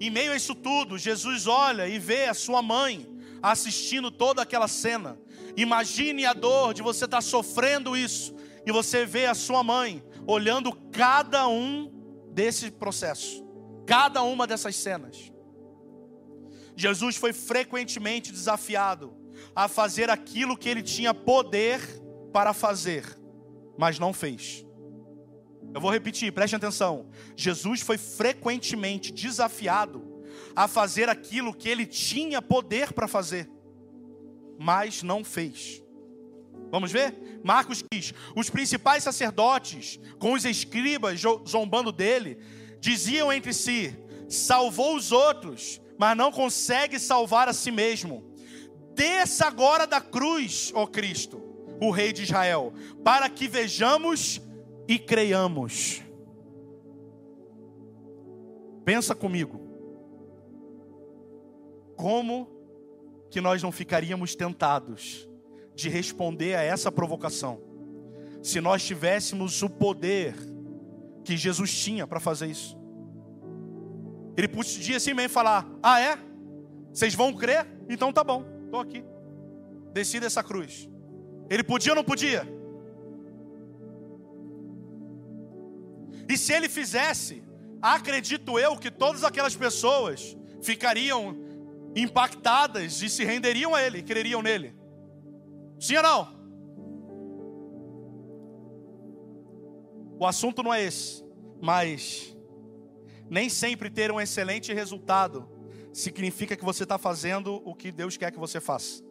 Em 0.00 0.10
meio 0.10 0.32
a 0.32 0.36
isso 0.36 0.54
tudo, 0.54 0.98
Jesus 0.98 1.46
olha 1.46 1.86
e 1.86 1.98
vê 1.98 2.26
a 2.26 2.34
sua 2.34 2.62
mãe 2.62 3.06
assistindo 3.42 4.10
toda 4.10 4.42
aquela 4.42 4.68
cena. 4.68 5.18
Imagine 5.56 6.24
a 6.24 6.32
dor 6.32 6.72
de 6.74 6.82
você 6.82 7.04
estar 7.04 7.20
sofrendo 7.20 7.96
isso 7.96 8.34
e 8.66 8.72
você 8.72 9.04
vê 9.04 9.26
a 9.26 9.34
sua 9.34 9.62
mãe 9.62 10.02
olhando 10.26 10.72
cada 10.90 11.46
um 11.46 11.92
desse 12.32 12.70
processo, 12.70 13.43
cada 13.86 14.22
uma 14.22 14.46
dessas 14.46 14.76
cenas. 14.76 15.32
Jesus 16.76 17.16
foi 17.16 17.32
frequentemente 17.32 18.32
desafiado 18.32 19.14
a 19.54 19.68
fazer 19.68 20.10
aquilo 20.10 20.56
que 20.56 20.68
ele 20.68 20.82
tinha 20.82 21.14
poder 21.14 21.80
para 22.32 22.52
fazer, 22.52 23.04
mas 23.78 23.98
não 23.98 24.12
fez. 24.12 24.64
Eu 25.72 25.80
vou 25.80 25.90
repetir, 25.90 26.32
preste 26.32 26.56
atenção. 26.56 27.08
Jesus 27.36 27.80
foi 27.80 27.98
frequentemente 27.98 29.12
desafiado 29.12 30.22
a 30.54 30.68
fazer 30.68 31.08
aquilo 31.08 31.54
que 31.54 31.68
ele 31.68 31.86
tinha 31.86 32.42
poder 32.42 32.92
para 32.92 33.08
fazer, 33.08 33.48
mas 34.58 35.02
não 35.02 35.24
fez. 35.24 35.82
Vamos 36.70 36.90
ver? 36.90 37.40
Marcos 37.44 37.84
diz: 37.92 38.12
os 38.34 38.50
principais 38.50 39.02
sacerdotes, 39.02 39.98
com 40.18 40.32
os 40.32 40.44
escribas 40.44 41.20
zombando 41.48 41.92
dele, 41.92 42.38
diziam 42.80 43.32
entre 43.32 43.52
si: 43.52 43.96
salvou 44.28 44.96
os 44.96 45.12
outros, 45.12 45.80
mas 45.98 46.16
não 46.16 46.30
consegue 46.30 46.98
salvar 46.98 47.48
a 47.48 47.52
si 47.52 47.70
mesmo. 47.70 48.24
Desça 48.94 49.46
agora 49.46 49.86
da 49.86 50.00
cruz, 50.00 50.70
ó 50.74 50.86
Cristo, 50.86 51.42
o 51.80 51.90
Rei 51.90 52.12
de 52.12 52.22
Israel, 52.22 52.72
para 53.02 53.28
que 53.28 53.48
vejamos 53.48 54.40
e 54.86 54.98
creiamos. 54.98 56.02
Pensa 58.84 59.14
comigo. 59.14 59.60
Como 61.96 62.48
que 63.30 63.40
nós 63.40 63.62
não 63.62 63.72
ficaríamos 63.72 64.34
tentados 64.34 65.28
de 65.74 65.88
responder 65.88 66.54
a 66.54 66.62
essa 66.62 66.92
provocação, 66.92 67.60
se 68.42 68.60
nós 68.60 68.84
tivéssemos 68.84 69.62
o 69.62 69.68
poder 69.68 70.34
que 71.24 71.36
Jesus 71.36 71.72
tinha 71.72 72.06
para 72.06 72.20
fazer 72.20 72.46
isso? 72.46 72.78
Ele 74.36 74.48
podia 74.48 74.98
mesmo 75.14 75.28
falar: 75.28 75.66
Ah, 75.82 76.00
é? 76.00 76.18
Vocês 76.92 77.14
vão 77.14 77.32
crer? 77.32 77.66
Então 77.88 78.12
tá 78.12 78.22
bom, 78.22 78.44
estou 78.64 78.80
aqui. 78.80 79.04
Desci 79.92 80.20
dessa 80.20 80.42
cruz. 80.42 80.88
Ele 81.48 81.62
podia 81.62 81.92
ou 81.92 81.96
não 81.96 82.04
podia? 82.04 82.46
E 86.28 86.38
se 86.38 86.52
ele 86.52 86.68
fizesse, 86.68 87.42
acredito 87.80 88.58
eu 88.58 88.76
que 88.76 88.90
todas 88.90 89.24
aquelas 89.24 89.54
pessoas 89.54 90.36
ficariam 90.62 91.36
impactadas 91.94 93.02
e 93.02 93.08
se 93.08 93.24
renderiam 93.24 93.74
a 93.74 93.82
ele, 93.82 94.02
creriam 94.02 94.42
nele. 94.42 94.74
Sim 95.78 95.96
ou 95.96 96.02
não? 96.02 96.33
O 100.24 100.26
assunto 100.26 100.62
não 100.62 100.72
é 100.72 100.82
esse, 100.82 101.22
mas 101.60 102.34
nem 103.28 103.50
sempre 103.50 103.90
ter 103.90 104.10
um 104.10 104.18
excelente 104.18 104.72
resultado 104.72 105.46
significa 105.92 106.56
que 106.56 106.64
você 106.64 106.84
está 106.84 106.96
fazendo 106.96 107.60
o 107.62 107.74
que 107.74 107.92
Deus 107.92 108.16
quer 108.16 108.32
que 108.32 108.38
você 108.38 108.58
faça. 108.58 109.04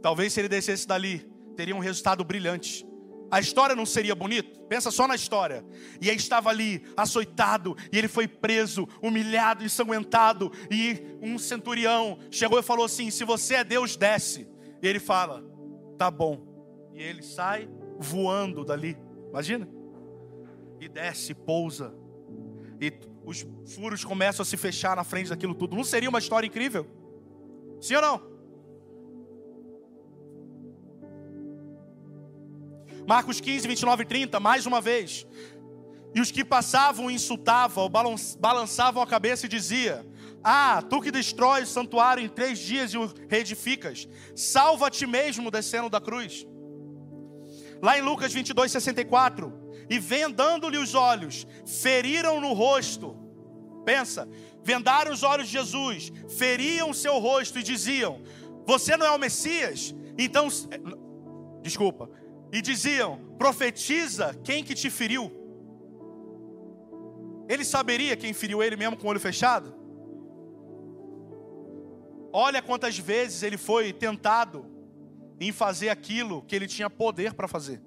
Talvez 0.00 0.32
se 0.32 0.40
ele 0.40 0.48
descesse 0.48 0.88
dali, 0.88 1.30
teria 1.54 1.76
um 1.76 1.80
resultado 1.80 2.24
brilhante. 2.24 2.82
A 3.30 3.40
história 3.40 3.76
não 3.76 3.84
seria 3.84 4.14
bonita? 4.14 4.58
Pensa 4.70 4.90
só 4.90 5.06
na 5.06 5.16
história. 5.16 5.66
E 6.00 6.08
ele 6.08 6.16
estava 6.16 6.48
ali, 6.48 6.82
açoitado, 6.96 7.76
e 7.92 7.98
ele 7.98 8.08
foi 8.08 8.26
preso, 8.26 8.88
humilhado, 9.02 9.62
ensanguentado. 9.62 10.50
E 10.70 11.14
um 11.20 11.38
centurião 11.38 12.18
chegou 12.30 12.58
e 12.58 12.62
falou 12.62 12.86
assim: 12.86 13.10
Se 13.10 13.22
você 13.22 13.56
é 13.56 13.64
Deus, 13.64 13.98
desce. 13.98 14.48
E 14.82 14.88
ele 14.88 14.98
fala: 14.98 15.44
Tá 15.98 16.10
bom. 16.10 16.90
E 16.94 17.02
ele 17.02 17.22
sai 17.22 17.68
voando 17.98 18.64
dali. 18.64 18.96
Imagina? 19.28 19.81
E 20.82 20.88
desce, 20.88 21.32
pousa. 21.32 21.94
E 22.80 22.92
os 23.24 23.46
furos 23.72 24.04
começam 24.04 24.42
a 24.42 24.44
se 24.44 24.56
fechar 24.56 24.96
na 24.96 25.04
frente 25.04 25.30
daquilo 25.30 25.54
tudo. 25.54 25.76
Não 25.76 25.84
seria 25.84 26.08
uma 26.08 26.18
história 26.18 26.44
incrível? 26.44 26.84
Sim 27.80 27.94
ou 27.94 28.02
não? 28.02 28.32
Marcos 33.06 33.40
15, 33.40 33.68
29 33.68 34.02
e 34.02 34.06
30, 34.06 34.40
mais 34.40 34.66
uma 34.66 34.80
vez. 34.80 35.24
E 36.12 36.20
os 36.20 36.32
que 36.32 36.44
passavam 36.44 37.08
insultavam, 37.08 37.88
balançavam 38.40 39.00
a 39.00 39.06
cabeça 39.06 39.46
e 39.46 39.48
dizia: 39.48 40.04
Ah, 40.42 40.82
tu 40.82 41.00
que 41.00 41.12
destrói 41.12 41.62
o 41.62 41.66
santuário 41.66 42.24
em 42.24 42.28
três 42.28 42.58
dias 42.58 42.92
e 42.92 42.98
o 42.98 43.08
reedificas, 43.28 44.08
salva 44.34 44.88
a 44.88 44.90
ti 44.90 45.06
mesmo 45.06 45.48
descendo 45.48 45.88
da 45.88 46.00
cruz. 46.00 46.44
Lá 47.80 47.96
em 47.96 48.02
Lucas 48.02 48.32
22, 48.32 48.72
64, 48.72 49.61
e 49.88 49.98
vendando-lhe 49.98 50.78
os 50.78 50.94
olhos, 50.94 51.46
feriram 51.66 52.40
no 52.40 52.52
rosto. 52.52 53.16
Pensa, 53.84 54.28
vendaram 54.62 55.12
os 55.12 55.22
olhos 55.22 55.46
de 55.46 55.52
Jesus, 55.52 56.12
feriam 56.36 56.92
seu 56.92 57.18
rosto 57.18 57.58
e 57.58 57.62
diziam: 57.62 58.20
Você 58.66 58.96
não 58.96 59.06
é 59.06 59.10
o 59.10 59.18
Messias? 59.18 59.94
Então, 60.16 60.48
desculpa, 61.62 62.10
e 62.52 62.60
diziam: 62.60 63.18
profetiza 63.38 64.38
quem 64.44 64.62
que 64.62 64.74
te 64.74 64.90
feriu. 64.90 65.32
Ele 67.48 67.64
saberia 67.64 68.16
quem 68.16 68.32
feriu 68.32 68.62
ele 68.62 68.76
mesmo 68.76 68.96
com 68.96 69.06
o 69.06 69.10
olho 69.10 69.20
fechado? 69.20 69.74
Olha 72.32 72.62
quantas 72.62 72.96
vezes 72.96 73.42
ele 73.42 73.58
foi 73.58 73.92
tentado 73.92 74.64
em 75.38 75.52
fazer 75.52 75.88
aquilo 75.88 76.42
que 76.42 76.54
ele 76.54 76.66
tinha 76.66 76.88
poder 76.88 77.34
para 77.34 77.48
fazer. 77.48 77.82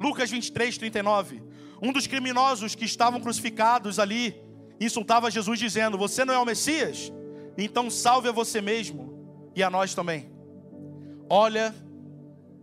Lucas 0.00 0.30
23, 0.30 0.78
39. 0.78 1.42
Um 1.82 1.92
dos 1.92 2.06
criminosos 2.06 2.74
que 2.74 2.84
estavam 2.84 3.20
crucificados 3.20 3.98
ali 3.98 4.34
insultava 4.80 5.30
Jesus, 5.30 5.58
dizendo: 5.58 5.98
Você 5.98 6.24
não 6.24 6.34
é 6.34 6.38
o 6.38 6.44
Messias? 6.44 7.12
Então 7.58 7.90
salve 7.90 8.28
a 8.28 8.32
você 8.32 8.60
mesmo 8.60 9.52
e 9.54 9.62
a 9.62 9.70
nós 9.70 9.94
também. 9.94 10.30
Olha 11.28 11.74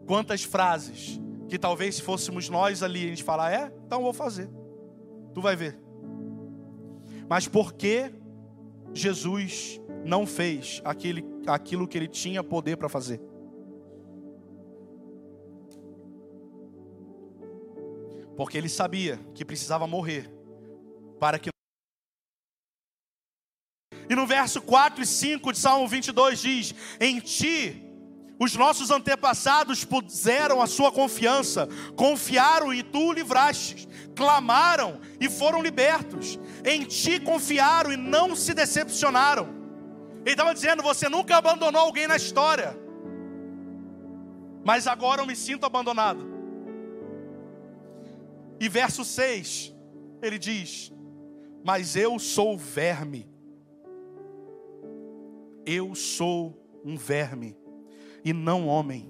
Quantas 0.07 0.41
frases 0.41 1.19
que 1.49 1.59
talvez 1.59 1.95
se 1.95 2.01
fôssemos 2.01 2.47
nós 2.47 2.81
ali, 2.81 3.05
a 3.05 3.09
gente 3.09 3.23
falar, 3.23 3.51
é, 3.51 3.71
então 3.85 4.01
vou 4.01 4.13
fazer. 4.13 4.49
Tu 5.33 5.41
vai 5.41 5.55
ver. 5.55 5.77
Mas 7.29 7.45
por 7.45 7.73
que 7.73 8.09
Jesus 8.93 9.81
não 10.05 10.25
fez 10.25 10.81
aquele, 10.85 11.25
aquilo 11.45 11.87
que 11.87 11.97
ele 11.97 12.07
tinha 12.07 12.41
poder 12.41 12.77
para 12.77 12.87
fazer? 12.87 13.21
Porque 18.37 18.57
ele 18.57 18.69
sabia 18.69 19.19
que 19.35 19.43
precisava 19.43 19.85
morrer 19.85 20.31
para 21.19 21.37
que 21.39 21.49
e 24.09 24.15
no 24.15 24.25
verso 24.25 24.61
4 24.61 25.03
e 25.03 25.05
5 25.05 25.51
de 25.51 25.59
Salmo 25.59 25.87
22 25.87 26.39
diz: 26.39 26.75
Em 26.99 27.19
ti 27.19 27.83
os 28.39 28.55
nossos 28.55 28.91
antepassados 28.91 29.83
puseram 29.83 30.61
a 30.61 30.67
sua 30.67 30.91
confiança, 30.91 31.67
confiaram 31.95 32.73
e 32.73 32.83
tu 32.83 33.11
o 33.11 33.15
clamaram 34.15 35.01
e 35.19 35.27
foram 35.27 35.61
libertos, 35.61 36.39
em 36.63 36.83
ti 36.83 37.19
confiaram 37.19 37.91
e 37.91 37.97
não 37.97 38.35
se 38.35 38.53
decepcionaram. 38.53 39.49
Ele 40.21 40.31
estava 40.31 40.53
dizendo: 40.53 40.83
você 40.83 41.09
nunca 41.09 41.35
abandonou 41.35 41.81
alguém 41.81 42.07
na 42.07 42.15
história, 42.15 42.77
mas 44.63 44.87
agora 44.87 45.21
eu 45.21 45.25
me 45.25 45.35
sinto 45.35 45.65
abandonado. 45.65 46.36
E 48.59 48.67
verso 48.67 49.03
6, 49.03 49.75
ele 50.21 50.39
diz: 50.39 50.91
Mas 51.63 51.95
eu 51.95 52.17
sou 52.17 52.57
verme, 52.57 53.29
eu 55.65 55.93
sou 55.93 56.57
um 56.83 56.95
verme 56.95 57.55
e 58.23 58.33
não 58.33 58.67
homem, 58.67 59.09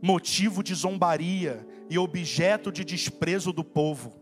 motivo 0.00 0.62
de 0.62 0.74
zombaria 0.74 1.66
e 1.90 1.98
objeto 1.98 2.72
de 2.72 2.84
desprezo 2.84 3.52
do 3.52 3.64
povo. 3.64 4.14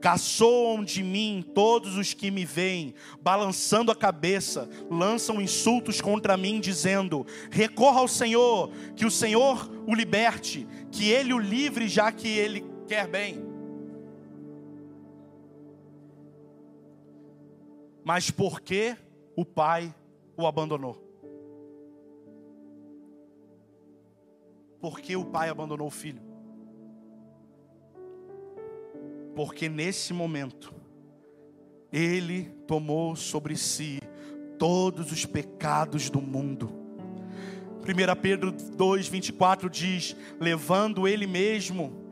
Caçoam 0.00 0.84
de 0.84 1.02
mim 1.02 1.44
todos 1.54 1.96
os 1.96 2.12
que 2.12 2.30
me 2.30 2.44
veem, 2.44 2.92
balançando 3.22 3.92
a 3.92 3.96
cabeça, 3.96 4.68
lançam 4.90 5.40
insultos 5.40 6.00
contra 6.00 6.36
mim, 6.36 6.60
dizendo: 6.60 7.24
Recorra 7.50 8.00
ao 8.00 8.08
Senhor, 8.08 8.70
que 8.96 9.06
o 9.06 9.10
Senhor 9.10 9.70
o 9.86 9.94
liberte, 9.94 10.66
que 10.90 11.08
ele 11.10 11.32
o 11.32 11.38
livre, 11.38 11.88
já 11.88 12.10
que 12.10 12.28
ele 12.28 12.64
quer 12.86 13.06
bem. 13.06 13.49
Mas 18.12 18.28
por 18.28 18.60
que 18.60 18.96
o 19.36 19.44
pai 19.44 19.94
o 20.36 20.44
abandonou? 20.44 21.00
Por 24.80 24.98
que 24.98 25.14
o 25.14 25.24
pai 25.24 25.48
abandonou 25.48 25.86
o 25.86 25.92
filho? 25.92 26.20
Porque 29.36 29.68
nesse 29.68 30.12
momento, 30.12 30.74
ele 31.92 32.46
tomou 32.66 33.14
sobre 33.14 33.56
si 33.56 34.00
todos 34.58 35.12
os 35.12 35.24
pecados 35.24 36.10
do 36.10 36.20
mundo. 36.20 36.68
1 37.84 38.20
Pedro 38.20 38.52
2,24 38.52 39.70
diz: 39.70 40.16
levando 40.40 41.06
ele 41.06 41.28
mesmo 41.28 42.09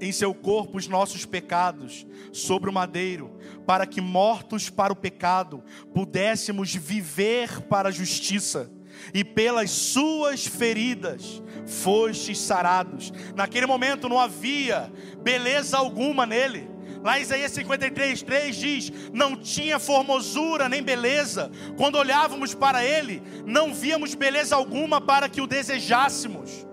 em 0.00 0.12
seu 0.12 0.32
corpo 0.34 0.78
os 0.78 0.88
nossos 0.88 1.24
pecados 1.24 2.06
sobre 2.32 2.70
o 2.70 2.72
madeiro, 2.72 3.38
para 3.66 3.86
que 3.86 4.00
mortos 4.00 4.70
para 4.70 4.92
o 4.92 4.96
pecado 4.96 5.62
pudéssemos 5.94 6.74
viver 6.74 7.60
para 7.62 7.88
a 7.88 7.92
justiça. 7.92 8.70
E 9.14 9.24
pelas 9.24 9.70
suas 9.70 10.46
feridas 10.46 11.42
fostes 11.66 12.38
sarados. 12.38 13.12
Naquele 13.34 13.64
momento 13.64 14.08
não 14.08 14.18
havia 14.18 14.92
beleza 15.22 15.78
alguma 15.78 16.26
nele. 16.26 16.68
Lá 17.02 17.18
Isaías 17.18 17.52
53, 17.52 18.22
3 18.22 18.56
diz: 18.56 18.92
Não 19.12 19.34
tinha 19.36 19.78
formosura 19.78 20.68
nem 20.68 20.82
beleza. 20.82 21.50
Quando 21.76 21.96
olhávamos 21.96 22.54
para 22.54 22.84
ele, 22.84 23.22
não 23.46 23.72
víamos 23.72 24.14
beleza 24.14 24.54
alguma 24.54 25.00
para 25.00 25.28
que 25.28 25.40
o 25.40 25.46
desejássemos. 25.46 26.66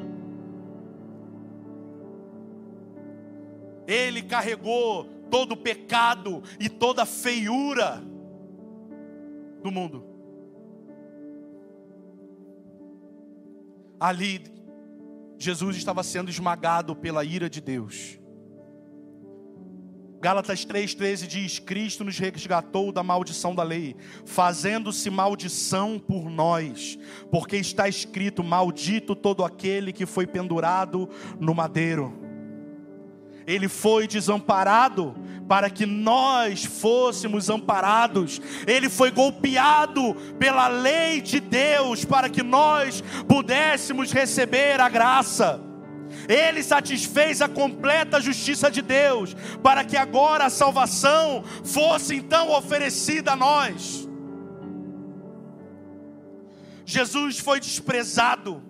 Ele 3.87 4.21
carregou 4.21 5.05
todo 5.31 5.53
o 5.53 5.57
pecado 5.57 6.43
e 6.59 6.69
toda 6.69 7.03
a 7.03 7.05
feiura 7.05 8.03
do 9.63 9.71
mundo. 9.71 10.05
Ali, 13.99 14.43
Jesus 15.39 15.75
estava 15.77 16.03
sendo 16.03 16.29
esmagado 16.29 16.95
pela 16.95 17.23
ira 17.23 17.49
de 17.49 17.61
Deus. 17.61 18.19
Gálatas 20.19 20.65
3,13 20.65 21.27
diz: 21.27 21.59
Cristo 21.59 22.03
nos 22.03 22.17
resgatou 22.17 22.91
da 22.91 23.03
maldição 23.03 23.53
da 23.53 23.63
lei, 23.63 23.95
fazendo-se 24.25 25.09
maldição 25.09 25.99
por 25.99 26.29
nós, 26.29 26.97
porque 27.31 27.55
está 27.55 27.87
escrito: 27.87 28.43
Maldito 28.43 29.15
todo 29.15 29.43
aquele 29.43 29.93
que 29.93 30.05
foi 30.05 30.25
pendurado 30.25 31.09
no 31.39 31.53
madeiro. 31.53 32.26
Ele 33.47 33.69
foi 33.69 34.05
desamparado 34.07 35.15
para 35.47 35.69
que 35.69 35.85
nós 35.85 36.65
fôssemos 36.65 37.49
amparados. 37.49 38.41
Ele 38.67 38.89
foi 38.89 39.09
golpeado 39.09 40.13
pela 40.37 40.67
lei 40.67 41.21
de 41.21 41.39
Deus 41.39 42.03
para 42.03 42.29
que 42.29 42.43
nós 42.43 43.01
pudéssemos 43.25 44.11
receber 44.11 44.81
a 44.81 44.89
graça. 44.89 45.61
Ele 46.27 46.61
satisfez 46.61 47.41
a 47.41 47.47
completa 47.47 48.19
justiça 48.19 48.69
de 48.69 48.81
Deus, 48.81 49.33
para 49.63 49.83
que 49.83 49.95
agora 49.95 50.45
a 50.45 50.49
salvação 50.49 51.43
fosse 51.63 52.15
então 52.15 52.51
oferecida 52.51 53.31
a 53.31 53.35
nós. 53.35 54.07
Jesus 56.85 57.39
foi 57.39 57.59
desprezado, 57.59 58.63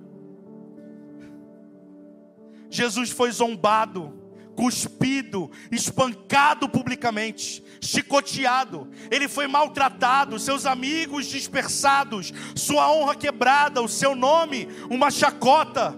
Jesus 2.69 3.11
foi 3.11 3.31
zombado, 3.31 4.26
cuspido, 4.57 5.51
espancado 5.71 6.67
publicamente, 6.67 7.63
chicoteado, 7.79 8.89
ele 9.11 9.27
foi 9.27 9.45
maltratado, 9.45 10.39
seus 10.39 10.65
amigos 10.65 11.27
dispersados, 11.27 12.33
sua 12.55 12.91
honra 12.91 13.15
quebrada, 13.15 13.83
o 13.83 13.87
seu 13.87 14.15
nome, 14.15 14.67
uma 14.89 15.11
chacota 15.11 15.95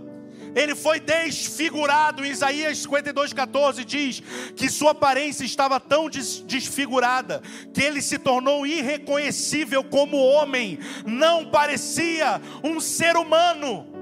ele 0.55 0.75
foi 0.75 0.99
desfigurado. 0.99 2.25
Em 2.25 2.31
Isaías 2.31 2.85
52,14 2.85 3.85
diz 3.85 4.23
que 4.55 4.67
sua 4.67 4.91
aparência 4.91 5.45
estava 5.45 5.79
tão 5.79 6.09
desfigurada 6.09 7.41
que 7.73 7.81
ele 7.81 8.01
se 8.01 8.17
tornou 8.17 8.65
irreconhecível 8.65 9.83
como 9.83 10.17
homem, 10.17 10.79
não 11.05 11.45
parecia 11.45 12.41
um 12.63 12.79
ser 12.79 13.15
humano. 13.15 13.98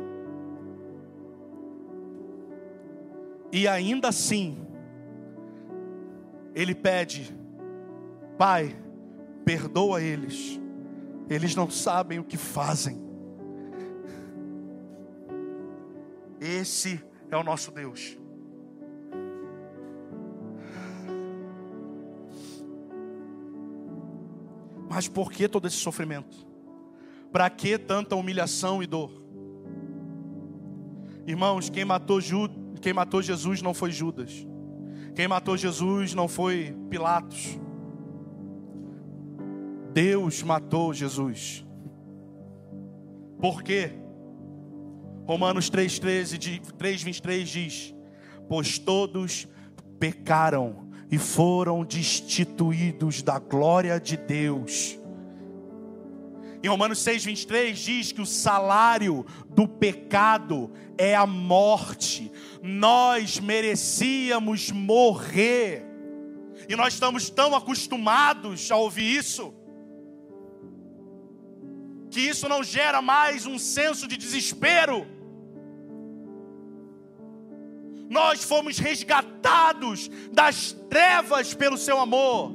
E 3.51 3.67
ainda 3.67 4.09
assim, 4.09 4.65
ele 6.53 6.75
pede: 6.75 7.35
Pai, 8.37 8.75
perdoa 9.45 10.01
eles, 10.01 10.59
eles 11.29 11.55
não 11.55 11.69
sabem 11.69 12.19
o 12.19 12.23
que 12.23 12.37
fazem. 12.37 13.05
Esse 16.39 17.03
é 17.31 17.37
o 17.37 17.43
nosso 17.43 17.71
Deus. 17.71 18.17
Mas 24.89 25.07
por 25.07 25.31
que 25.31 25.47
todo 25.47 25.67
esse 25.67 25.77
sofrimento? 25.77 26.47
Para 27.31 27.49
que 27.49 27.77
tanta 27.77 28.15
humilhação 28.15 28.81
e 28.81 28.87
dor? 28.87 29.11
Irmãos, 31.25 31.69
quem 31.69 31.85
matou, 31.85 32.21
Ju, 32.21 32.49
quem 32.79 32.93
matou 32.93 33.21
Jesus 33.21 33.61
não 33.61 33.73
foi 33.73 33.91
Judas. 33.91 34.45
Quem 35.15 35.27
matou 35.27 35.57
Jesus 35.57 36.13
não 36.13 36.27
foi 36.27 36.75
Pilatos. 36.89 37.59
Deus 39.93 40.43
matou 40.43 40.93
Jesus. 40.93 41.65
Por 43.39 43.63
quê? 43.63 43.91
Romanos 45.25 45.69
3,13, 45.69 46.61
3,23 46.77 47.43
diz: 47.43 47.95
Pois 48.47 48.77
todos 48.77 49.47
pecaram 49.99 50.87
e 51.09 51.17
foram 51.17 51.83
destituídos 51.83 53.21
da 53.21 53.39
glória 53.39 53.99
de 53.99 54.17
Deus. 54.17 54.97
Em 56.63 56.67
Romanos 56.67 56.99
6,23 56.99 57.73
diz 57.73 58.11
que 58.11 58.21
o 58.21 58.25
salário 58.25 59.25
do 59.49 59.67
pecado 59.67 60.71
é 60.97 61.15
a 61.15 61.25
morte. 61.25 62.31
Nós 62.61 63.39
merecíamos 63.39 64.71
morrer. 64.71 65.85
E 66.67 66.75
nós 66.75 66.93
estamos 66.93 67.29
tão 67.29 67.55
acostumados 67.55 68.71
a 68.71 68.75
ouvir 68.75 69.15
isso, 69.15 69.53
que 72.09 72.19
isso 72.19 72.49
não 72.49 72.63
gera 72.63 73.01
mais 73.01 73.45
um 73.45 73.57
senso 73.57 74.07
de 74.07 74.17
desespero 74.17 75.17
nós 78.09 78.43
fomos 78.43 78.77
resgatados 78.77 80.09
das 80.31 80.71
trevas 80.89 81.53
pelo 81.53 81.77
seu 81.77 81.99
amor. 81.99 82.51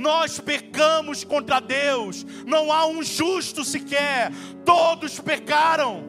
Nós 0.00 0.40
pecamos 0.40 1.24
contra 1.24 1.60
Deus, 1.60 2.24
não 2.46 2.72
há 2.72 2.86
um 2.86 3.02
justo 3.02 3.62
sequer, 3.62 4.32
todos 4.64 5.20
pecaram. 5.20 6.02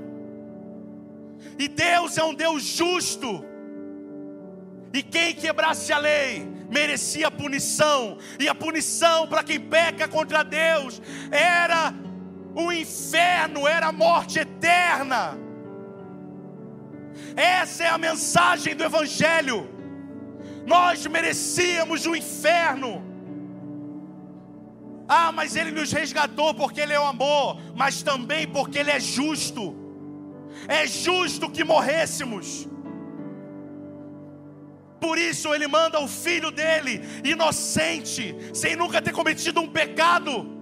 E 1.60 1.68
Deus 1.68 2.18
é 2.18 2.24
um 2.24 2.34
Deus 2.34 2.64
justo. 2.64 3.44
E 4.94 5.04
quem 5.04 5.36
quebrasse 5.36 5.92
a 5.92 5.98
lei 5.98 6.48
merecia 6.70 7.30
punição, 7.30 8.18
e 8.40 8.48
a 8.48 8.56
punição 8.56 9.28
para 9.28 9.44
quem 9.44 9.60
peca 9.60 10.08
contra 10.08 10.42
Deus 10.42 11.02
era 11.30 11.94
o 12.56 12.72
inferno, 12.72 13.68
era 13.68 13.88
a 13.88 13.92
morte 13.92 14.40
eterna. 14.40 15.38
Essa 17.36 17.84
é 17.84 17.90
a 17.90 17.98
mensagem 17.98 18.74
do 18.74 18.86
Evangelho. 18.86 19.70
Nós 20.66 21.06
merecíamos 21.08 22.06
o 22.06 22.16
inferno. 22.16 23.11
Ah, 25.14 25.30
mas 25.30 25.58
Ele 25.58 25.72
nos 25.72 25.92
resgatou 25.92 26.54
porque 26.54 26.80
Ele 26.80 26.94
é 26.94 27.00
o 27.00 27.06
amor, 27.06 27.60
mas 27.76 28.02
também 28.02 28.48
porque 28.48 28.80
Ele 28.80 28.92
é 28.92 28.98
justo. 28.98 29.76
É 30.70 30.88
justo 30.88 31.50
que 31.50 31.66
morrêssemos. 31.66 32.66
Por 35.02 35.18
isso 35.18 35.54
Ele 35.54 35.68
manda 35.68 36.00
o 36.00 36.08
filho 36.08 36.50
dele, 36.50 37.02
inocente, 37.26 38.34
sem 38.54 38.78
nunca 38.78 39.02
ter 39.02 39.12
cometido 39.12 39.60
um 39.60 39.68
pecado 39.68 40.61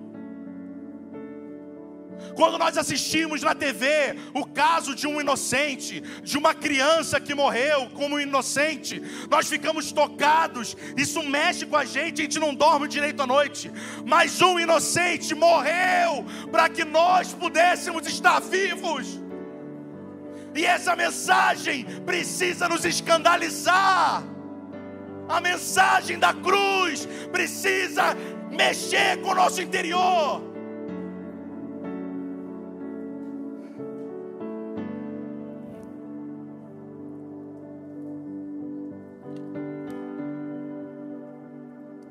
quando 2.40 2.58
nós 2.58 2.78
assistimos 2.78 3.44
na 3.44 3.54
TV 3.54 4.16
o 4.34 4.46
caso 4.46 4.96
de 4.96 5.06
um 5.06 5.20
inocente, 5.20 6.00
de 6.24 6.38
uma 6.38 6.54
criança 6.54 7.20
que 7.20 7.36
morreu 7.36 7.90
como 7.90 8.18
inocente, 8.18 9.04
nós 9.30 9.50
ficamos 9.50 9.92
tocados, 9.92 10.78
isso 10.96 11.22
mexe 11.22 11.66
com 11.66 11.76
a 11.76 11.84
gente, 11.84 12.22
a 12.22 12.24
gente 12.24 12.40
não 12.40 12.56
dorme 12.56 12.88
direito 12.88 13.22
à 13.22 13.28
noite. 13.28 13.70
Mas 14.06 14.42
um 14.42 14.58
inocente 14.58 15.36
morreu 15.36 16.26
para 16.50 16.70
que 16.70 16.86
nós 16.86 17.34
pudéssemos 17.34 18.08
estar 18.08 18.40
vivos. 18.40 19.20
E 20.56 20.66
essa 20.66 20.96
mensagem 20.96 21.84
precisa 22.06 22.70
nos 22.70 22.86
escandalizar. 22.86 24.24
A 25.28 25.42
mensagem 25.42 26.18
da 26.18 26.34
cruz 26.34 27.06
precisa 27.34 28.16
mexer 28.50 29.18
com 29.18 29.32
o 29.32 29.36
nosso 29.36 29.62
interior. 29.62 30.49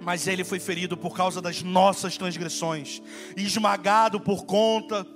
Mas 0.08 0.26
ele 0.26 0.42
foi 0.42 0.58
ferido 0.58 0.96
por 0.96 1.14
causa 1.14 1.38
das 1.42 1.62
nossas 1.62 2.16
transgressões, 2.16 3.02
esmagado 3.36 4.18
por 4.18 4.46
conta 4.46 5.06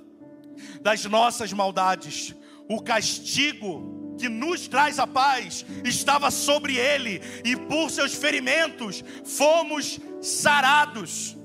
das 0.83 1.03
nossas 1.05 1.51
maldades. 1.51 2.35
O 2.69 2.79
castigo 2.79 4.15
que 4.19 4.29
nos 4.29 4.67
traz 4.67 4.99
a 4.99 5.07
paz 5.07 5.65
estava 5.83 6.29
sobre 6.29 6.77
ele, 6.77 7.19
e 7.43 7.55
por 7.55 7.89
seus 7.89 8.13
ferimentos 8.13 9.03
fomos 9.25 9.99
sarados. 10.21 11.35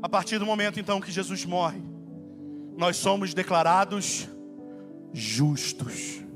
A 0.00 0.08
partir 0.08 0.38
do 0.38 0.46
momento 0.46 0.78
então 0.78 1.00
que 1.00 1.10
Jesus 1.10 1.44
morre, 1.44 1.82
nós 2.78 2.96
somos 2.96 3.34
declarados 3.34 4.28
justos. 5.12 6.29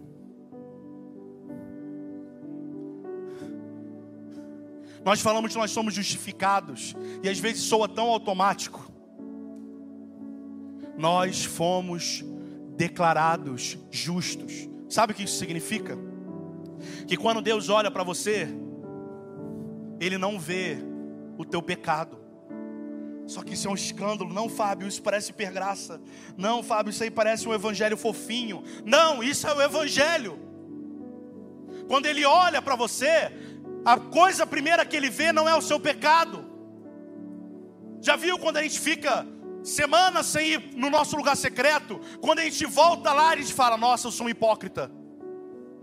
Nós 5.04 5.20
falamos 5.20 5.52
que 5.52 5.58
nós 5.58 5.70
somos 5.70 5.92
justificados, 5.94 6.94
e 7.22 7.28
às 7.28 7.38
vezes 7.38 7.62
soa 7.62 7.88
tão 7.88 8.08
automático. 8.08 8.90
Nós 10.96 11.44
fomos 11.44 12.24
declarados 12.76 13.78
justos. 13.90 14.68
Sabe 14.88 15.12
o 15.12 15.16
que 15.16 15.24
isso 15.24 15.36
significa? 15.36 15.98
Que 17.06 17.16
quando 17.16 17.42
Deus 17.42 17.68
olha 17.68 17.90
para 17.90 18.02
você, 18.02 18.48
Ele 20.00 20.16
não 20.16 20.38
vê 20.38 20.78
o 21.36 21.44
teu 21.44 21.60
pecado. 21.60 22.18
Só 23.26 23.42
que 23.42 23.54
isso 23.54 23.68
é 23.68 23.70
um 23.70 23.74
escândalo. 23.74 24.32
Não, 24.32 24.48
Fábio, 24.48 24.86
isso 24.86 25.02
parece 25.02 25.32
pergraça. 25.32 26.00
Não, 26.36 26.62
Fábio, 26.62 26.90
isso 26.90 27.02
aí 27.02 27.10
parece 27.10 27.48
um 27.48 27.54
evangelho 27.54 27.96
fofinho. 27.96 28.62
Não, 28.84 29.22
isso 29.22 29.46
é 29.46 29.54
o 29.54 29.62
evangelho. 29.62 30.38
Quando 31.88 32.06
ele 32.06 32.24
olha 32.24 32.62
para 32.62 32.76
você, 32.76 33.32
a 33.84 33.98
coisa 33.98 34.46
primeira 34.46 34.84
que 34.84 34.96
ele 34.96 35.10
vê 35.10 35.32
não 35.32 35.48
é 35.48 35.54
o 35.54 35.62
seu 35.62 35.78
pecado. 35.78 36.44
Já 38.00 38.16
viu 38.16 38.38
quando 38.38 38.58
a 38.58 38.62
gente 38.62 38.80
fica 38.80 39.26
semanas 39.62 40.26
sem 40.26 40.52
ir 40.52 40.76
no 40.76 40.90
nosso 40.90 41.16
lugar 41.16 41.36
secreto? 41.36 42.00
Quando 42.20 42.38
a 42.38 42.44
gente 42.44 42.64
volta 42.66 43.12
lá, 43.12 43.30
a 43.30 43.36
gente 43.36 43.52
fala: 43.52 43.76
Nossa, 43.76 44.06
eu 44.06 44.12
sou 44.12 44.26
um 44.26 44.30
hipócrita. 44.30 44.90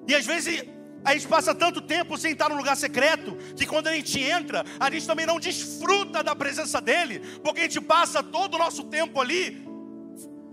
E 0.08 0.16
às 0.16 0.26
vezes 0.26 0.64
a 1.04 1.14
gente 1.14 1.28
passa 1.28 1.54
tanto 1.54 1.82
tempo 1.82 2.18
sem 2.18 2.32
estar 2.34 2.50
no 2.50 2.56
lugar 2.56 2.76
secreto, 2.76 3.36
que 3.56 3.66
quando 3.66 3.88
a 3.88 3.94
gente 3.94 4.20
entra, 4.20 4.64
a 4.80 4.90
gente 4.90 5.06
também 5.08 5.26
não 5.26 5.40
desfruta 5.40 6.24
da 6.24 6.36
presença 6.36 6.80
dele, 6.80 7.20
porque 7.44 7.62
a 7.62 7.64
gente 7.64 7.82
passa 7.82 8.22
todo 8.22 8.56
o 8.56 8.58
nosso 8.58 8.84
tempo 8.84 9.20
ali 9.20 9.68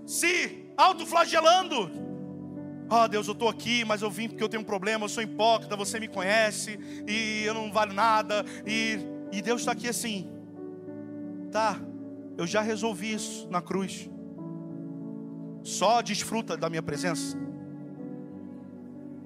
se 0.07 0.73
autoflagelando. 0.77 2.08
Ah, 2.91 3.05
oh, 3.05 3.09
Deus, 3.09 3.27
eu 3.27 3.35
estou 3.35 3.51
aqui, 3.51 3.85
mas 3.85 4.01
eu 4.01 4.11
vim 4.11 4.29
porque 4.29 4.43
eu 4.43 4.49
tenho 4.49 4.63
um 4.63 4.67
problema, 4.67 5.05
eu 5.05 5.09
sou 5.11 5.23
hipócrita, 5.23 5.77
você 5.77 6.01
me 6.01 6.09
conhece, 6.09 6.79
e 7.07 7.43
eu 7.45 7.53
não 7.53 7.71
valho 7.71 7.93
nada, 7.93 8.43
e, 8.67 8.99
e 9.31 9.43
Deus 9.43 9.61
está 9.61 9.73
aqui 9.73 9.89
assim, 9.89 10.27
tá, 11.53 11.79
eu 12.39 12.47
já 12.47 12.63
resolvi 12.63 13.13
isso 13.13 13.47
na 13.51 13.61
cruz, 13.61 14.09
só 15.63 16.01
desfruta 16.01 16.57
da 16.57 16.71
minha 16.71 16.83
presença, 16.83 17.37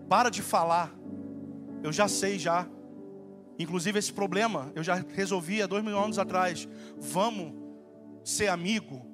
para 0.09 0.29
de 0.29 0.43
falar, 0.43 0.93
eu 1.85 1.93
já 1.93 2.09
sei 2.09 2.41
já, 2.41 2.67
inclusive 3.61 3.97
esse 3.97 4.13
problema, 4.13 4.73
eu 4.75 4.83
já 4.83 5.05
resolvi 5.15 5.63
há 5.63 5.69
dois 5.69 5.85
mil 5.85 5.97
anos 5.97 6.19
atrás, 6.19 6.69
vamos 6.99 7.55
ser 8.25 8.49
amigo, 8.49 9.07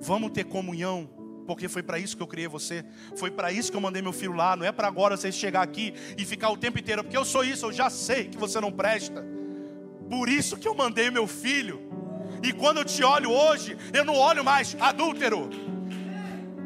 vamos 0.00 0.30
ter 0.30 0.44
comunhão, 0.44 1.06
porque 1.46 1.68
foi 1.68 1.82
para 1.82 1.98
isso 1.98 2.16
que 2.16 2.22
eu 2.22 2.26
criei 2.26 2.48
você, 2.48 2.84
foi 3.16 3.30
para 3.30 3.52
isso 3.52 3.70
que 3.70 3.76
eu 3.76 3.80
mandei 3.80 4.02
meu 4.02 4.12
filho 4.12 4.32
lá, 4.32 4.56
não 4.56 4.64
é 4.64 4.72
para 4.72 4.88
agora 4.88 5.16
você 5.16 5.30
chegar 5.30 5.62
aqui 5.62 5.94
e 6.16 6.24
ficar 6.24 6.50
o 6.50 6.56
tempo 6.56 6.78
inteiro, 6.78 7.02
porque 7.02 7.16
eu 7.16 7.24
sou 7.24 7.44
isso, 7.44 7.66
eu 7.66 7.72
já 7.72 7.90
sei 7.90 8.24
que 8.24 8.36
você 8.36 8.60
não 8.60 8.72
presta. 8.72 9.24
Por 10.08 10.28
isso 10.28 10.56
que 10.56 10.68
eu 10.68 10.74
mandei 10.74 11.10
meu 11.10 11.26
filho. 11.26 11.80
E 12.42 12.52
quando 12.52 12.78
eu 12.78 12.84
te 12.84 13.02
olho 13.02 13.30
hoje, 13.30 13.76
eu 13.92 14.04
não 14.04 14.14
olho 14.16 14.44
mais 14.44 14.76
adúltero, 14.78 15.48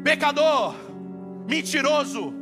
pecador, 0.03 0.75
mentiroso. 1.47 2.33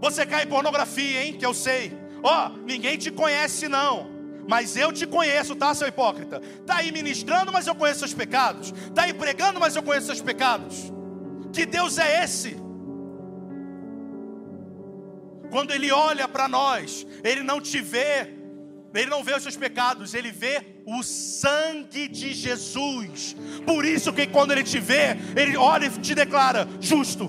Você 0.00 0.26
cai 0.26 0.44
em 0.44 0.48
pornografia, 0.48 1.24
hein? 1.24 1.34
Que 1.34 1.46
eu 1.46 1.54
sei. 1.54 1.96
Ó, 2.22 2.48
oh, 2.48 2.58
ninguém 2.66 2.98
te 2.98 3.10
conhece 3.10 3.68
não. 3.68 4.10
Mas 4.48 4.76
eu 4.76 4.92
te 4.92 5.06
conheço, 5.06 5.54
tá, 5.54 5.74
seu 5.74 5.88
hipócrita? 5.88 6.40
Tá 6.66 6.76
aí 6.76 6.90
ministrando, 6.90 7.52
mas 7.52 7.66
eu 7.66 7.74
conheço 7.74 8.00
seus 8.00 8.14
pecados. 8.14 8.72
Tá 8.94 9.02
aí 9.02 9.14
pregando, 9.14 9.60
mas 9.60 9.76
eu 9.76 9.82
conheço 9.82 10.06
seus 10.06 10.20
pecados. 10.20 10.92
Que 11.52 11.66
Deus 11.66 11.98
é 11.98 12.24
esse? 12.24 12.56
Quando 15.50 15.72
Ele 15.72 15.92
olha 15.92 16.26
para 16.26 16.48
nós, 16.48 17.06
Ele 17.22 17.42
não 17.42 17.60
te 17.60 17.80
vê, 17.80 18.32
Ele 18.94 19.10
não 19.10 19.22
vê 19.22 19.34
os 19.34 19.42
seus 19.42 19.56
pecados, 19.56 20.14
Ele 20.14 20.30
vê 20.30 20.62
o 20.86 21.02
sangue 21.02 22.08
de 22.08 22.32
Jesus. 22.32 23.36
Por 23.66 23.84
isso 23.84 24.12
que 24.12 24.26
quando 24.26 24.52
Ele 24.52 24.64
te 24.64 24.80
vê, 24.80 25.16
Ele 25.36 25.56
olha 25.56 25.86
e 25.86 25.90
te 25.90 26.14
declara 26.14 26.66
justo. 26.80 27.28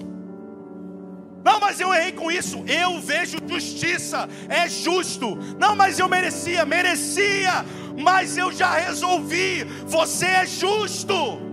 Não, 1.43 1.59
mas 1.59 1.81
eu 1.81 1.93
errei 1.93 2.13
com 2.13 2.31
isso. 2.31 2.63
Eu 2.65 3.01
vejo 3.01 3.37
justiça, 3.45 4.29
é 4.47 4.69
justo. 4.69 5.35
Não, 5.59 5.75
mas 5.75 5.99
eu 5.99 6.07
merecia, 6.07 6.65
merecia. 6.65 7.65
Mas 8.01 8.37
eu 8.37 8.51
já 8.51 8.73
resolvi. 8.75 9.65
Você 9.85 10.25
é 10.25 10.45
justo. 10.45 11.52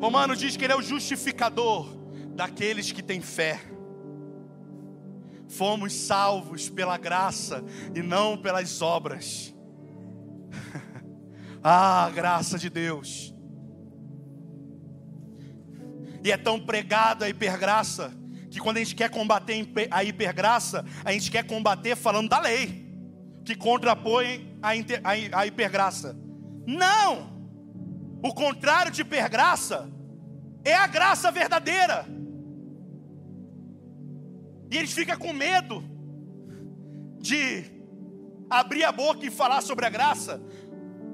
Romanos 0.00 0.38
diz 0.38 0.56
que 0.56 0.64
Ele 0.64 0.72
é 0.72 0.76
o 0.76 0.82
justificador 0.82 1.86
daqueles 2.34 2.92
que 2.92 3.02
têm 3.02 3.20
fé. 3.20 3.60
Fomos 5.48 5.92
salvos 5.92 6.68
pela 6.68 6.96
graça 6.96 7.64
e 7.94 8.02
não 8.02 8.36
pelas 8.36 8.80
obras. 8.82 9.54
ah, 11.62 12.10
graça 12.14 12.58
de 12.58 12.68
Deus. 12.68 13.34
E 16.22 16.30
é 16.30 16.36
tão 16.36 16.60
pregada 16.60 17.24
a 17.24 17.28
hipergraça 17.28 18.12
que 18.50 18.60
quando 18.60 18.76
a 18.76 18.80
gente 18.80 18.94
quer 18.94 19.10
combater 19.10 19.68
a 19.90 20.04
hipergraça, 20.04 20.84
a 21.04 21.12
gente 21.12 21.30
quer 21.30 21.46
combater 21.46 21.96
falando 21.96 22.28
da 22.28 22.40
lei 22.40 22.86
que 23.44 23.54
contrapõe 23.54 24.58
a, 24.62 25.46
hipergraça. 25.46 26.14
Não! 26.66 27.37
O 28.22 28.34
contrário 28.34 28.90
de 28.90 29.02
hipergraça 29.02 29.88
é 30.64 30.74
a 30.74 30.86
graça 30.86 31.30
verdadeira. 31.30 32.06
E 34.70 34.76
eles 34.76 34.92
ficam 34.92 35.16
com 35.16 35.32
medo 35.32 35.82
de 37.18 37.64
abrir 38.50 38.84
a 38.84 38.92
boca 38.92 39.24
e 39.24 39.30
falar 39.30 39.62
sobre 39.62 39.86
a 39.86 39.90
graça, 39.90 40.40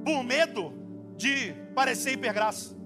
por 0.04 0.24
medo 0.24 0.72
de 1.16 1.52
parecer 1.74 2.12
hipergraça. 2.12 2.74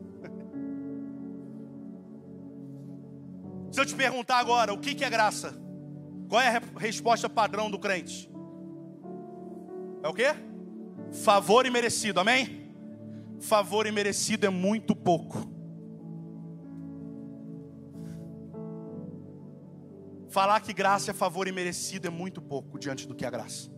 Se 3.70 3.80
eu 3.80 3.86
te 3.86 3.94
perguntar 3.94 4.38
agora, 4.38 4.72
o 4.72 4.78
que 4.78 5.04
é 5.04 5.10
graça? 5.10 5.54
Qual 6.28 6.40
é 6.40 6.56
a 6.56 6.62
resposta 6.78 7.28
padrão 7.28 7.70
do 7.70 7.78
crente? 7.78 8.30
É 10.02 10.08
o 10.08 10.12
quê? 10.12 10.34
Favor 11.24 11.64
e 11.64 11.70
merecido, 11.70 12.20
amém? 12.20 12.67
Favor 13.40 13.86
imerecido 13.86 14.46
é 14.46 14.50
muito 14.50 14.94
pouco. 14.94 15.58
Falar 20.28 20.60
que 20.60 20.72
graça 20.72 21.10
é 21.10 21.14
favor 21.14 21.48
imerecido 21.48 22.06
é 22.06 22.10
muito 22.10 22.40
pouco 22.40 22.78
diante 22.78 23.06
do 23.08 23.14
que 23.14 23.24
é 23.24 23.30
graça. 23.30 23.70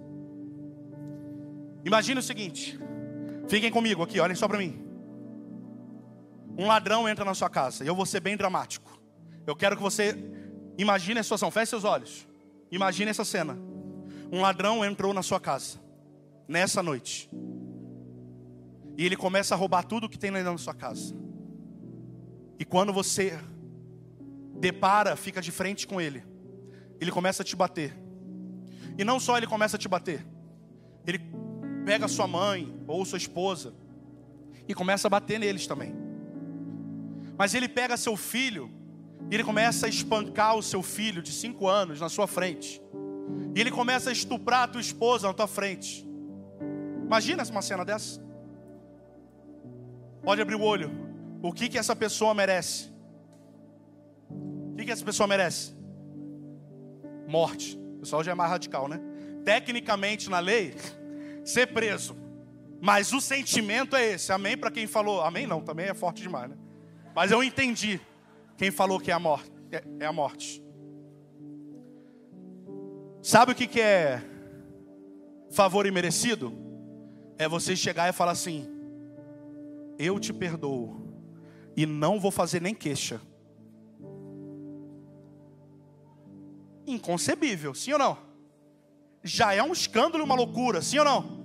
Imagina 1.84 2.20
o 2.20 2.22
seguinte, 2.22 2.78
fiquem 3.48 3.70
comigo 3.70 4.02
aqui, 4.02 4.20
olhem 4.20 4.36
só 4.36 4.46
para 4.48 4.58
mim. 4.58 4.84
Um 6.58 6.66
ladrão 6.66 7.08
entra 7.08 7.24
na 7.24 7.34
sua 7.34 7.48
casa, 7.48 7.84
e 7.84 7.86
eu 7.86 7.94
vou 7.94 8.04
ser 8.04 8.20
bem 8.20 8.36
dramático. 8.36 9.00
Eu 9.46 9.56
quero 9.56 9.76
que 9.76 9.82
você 9.82 10.14
imagine 10.76 11.20
a 11.20 11.22
situação, 11.22 11.50
feche 11.50 11.70
seus 11.70 11.84
olhos. 11.84 12.28
Imagine 12.70 13.10
essa 13.10 13.24
cena. 13.24 13.56
Um 14.30 14.40
ladrão 14.42 14.84
entrou 14.84 15.14
na 15.14 15.22
sua 15.22 15.40
casa, 15.40 15.78
nessa 16.46 16.82
noite. 16.82 17.30
E 19.00 19.06
ele 19.06 19.16
começa 19.16 19.54
a 19.54 19.56
roubar 19.56 19.82
tudo 19.82 20.10
que 20.10 20.18
tem 20.18 20.30
na 20.30 20.58
sua 20.58 20.74
casa. 20.74 21.16
E 22.58 22.66
quando 22.66 22.92
você 22.92 23.40
depara, 24.58 25.16
fica 25.16 25.40
de 25.40 25.50
frente 25.50 25.86
com 25.86 25.98
ele, 25.98 26.22
ele 27.00 27.10
começa 27.10 27.42
a 27.42 27.46
te 27.46 27.56
bater. 27.56 27.96
E 28.98 29.02
não 29.02 29.18
só 29.18 29.38
ele 29.38 29.46
começa 29.46 29.76
a 29.76 29.78
te 29.78 29.88
bater, 29.88 30.26
ele 31.06 31.18
pega 31.86 32.06
sua 32.08 32.28
mãe 32.28 32.78
ou 32.86 33.02
sua 33.06 33.16
esposa 33.16 33.72
e 34.68 34.74
começa 34.74 35.08
a 35.08 35.10
bater 35.10 35.40
neles 35.40 35.66
também. 35.66 35.94
Mas 37.38 37.54
ele 37.54 37.70
pega 37.70 37.96
seu 37.96 38.18
filho 38.18 38.70
e 39.30 39.34
ele 39.34 39.44
começa 39.44 39.86
a 39.86 39.88
espancar 39.88 40.56
o 40.56 40.62
seu 40.62 40.82
filho 40.82 41.22
de 41.22 41.32
cinco 41.32 41.66
anos 41.66 41.98
na 41.98 42.10
sua 42.10 42.26
frente. 42.26 42.82
E 43.54 43.60
ele 43.62 43.70
começa 43.70 44.10
a 44.10 44.12
estuprar 44.12 44.64
a 44.64 44.68
tua 44.68 44.80
esposa 44.82 45.26
na 45.26 45.32
tua 45.32 45.48
frente. 45.48 46.06
Imagina 47.06 47.42
uma 47.44 47.62
cena 47.62 47.82
dessa. 47.82 48.28
Pode 50.22 50.40
abrir 50.40 50.54
o 50.54 50.62
olho. 50.62 50.90
O 51.42 51.52
que 51.52 51.68
que 51.68 51.78
essa 51.78 51.96
pessoa 51.96 52.34
merece? 52.34 52.90
O 54.28 54.74
que 54.76 54.84
que 54.84 54.90
essa 54.90 55.04
pessoa 55.04 55.26
merece? 55.26 55.74
Morte. 57.26 57.78
O 57.96 58.00
pessoal 58.00 58.22
já 58.22 58.32
é 58.32 58.34
mais 58.34 58.50
radical, 58.50 58.88
né? 58.88 59.00
Tecnicamente 59.44 60.28
na 60.28 60.38
lei, 60.38 60.74
ser 61.44 61.68
preso 61.68 62.16
Mas 62.80 63.12
o 63.12 63.20
sentimento 63.20 63.96
é 63.96 64.12
esse. 64.12 64.32
Amém 64.32 64.56
para 64.56 64.70
quem 64.70 64.86
falou. 64.86 65.22
Amém 65.22 65.46
não, 65.46 65.60
também 65.60 65.86
é 65.86 65.94
forte 65.94 66.22
demais, 66.22 66.50
né? 66.50 66.56
Mas 67.14 67.30
eu 67.30 67.42
entendi 67.42 68.00
quem 68.56 68.70
falou 68.70 69.00
que 69.00 69.10
é 69.10 69.14
a 69.14 69.18
morte. 69.18 69.50
É, 69.70 69.82
é 70.00 70.06
a 70.06 70.12
morte. 70.12 70.62
Sabe 73.22 73.52
o 73.52 73.54
que, 73.54 73.66
que 73.66 73.80
é 73.80 74.22
favor 75.50 75.86
imerecido? 75.86 76.52
É 77.38 77.46
você 77.48 77.76
chegar 77.76 78.08
e 78.08 78.12
falar 78.12 78.32
assim: 78.32 78.66
Eu 80.02 80.18
te 80.18 80.32
perdoo 80.32 80.96
e 81.76 81.84
não 81.84 82.18
vou 82.18 82.30
fazer 82.30 82.62
nem 82.62 82.74
queixa. 82.74 83.20
Inconcebível, 86.86 87.74
sim 87.74 87.92
ou 87.92 87.98
não? 87.98 88.18
Já 89.22 89.52
é 89.52 89.62
um 89.62 89.72
escândalo, 89.72 90.24
uma 90.24 90.34
loucura, 90.34 90.80
sim 90.80 90.98
ou 90.98 91.04
não? 91.04 91.40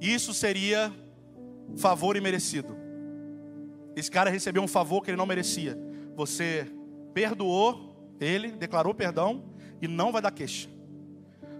Isso 0.00 0.32
seria 0.32 0.92
favor 1.76 2.16
imerecido. 2.16 2.76
Esse 3.96 4.08
cara 4.08 4.30
recebeu 4.30 4.62
um 4.62 4.68
favor 4.68 5.02
que 5.02 5.10
ele 5.10 5.16
não 5.16 5.26
merecia. 5.26 5.76
Você 6.14 6.72
perdoou 7.12 8.14
ele, 8.20 8.52
declarou 8.52 8.94
perdão 8.94 9.44
e 9.82 9.88
não 9.88 10.12
vai 10.12 10.22
dar 10.22 10.30
queixa. 10.30 10.68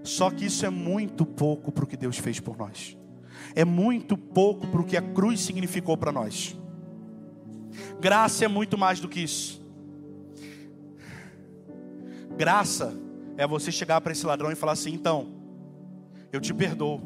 Só 0.05 0.31
que 0.31 0.45
isso 0.45 0.65
é 0.65 0.71
muito 0.71 1.27
pouco 1.27 1.73
para 1.73 1.83
o 1.83 1.87
que 1.87 1.97
Deus 1.97 2.17
fez 2.17 2.39
por 2.39 2.57
nós. 2.57 2.97
É 3.55 3.65
muito 3.65 4.17
pouco 4.17 4.67
para 4.67 4.81
o 4.81 4.85
que 4.85 4.97
a 4.97 5.03
cruz 5.03 5.41
significou 5.41 5.97
para 5.97 6.13
nós. 6.13 6.57
Graça 8.01 8.45
é 8.45 8.49
muito 8.49 8.77
mais 8.77 9.01
do 9.01 9.09
que 9.09 9.21
isso. 9.21 9.65
Graça 12.37 12.95
é 13.37 13.47
você 13.47 13.73
chegar 13.73 14.01
para 14.01 14.13
esse 14.13 14.27
ladrão 14.27 14.51
e 14.51 14.55
falar 14.55 14.73
assim: 14.73 14.93
então, 14.93 15.29
eu 16.33 16.41
te 16.41 16.53
perdoo. 16.53 17.01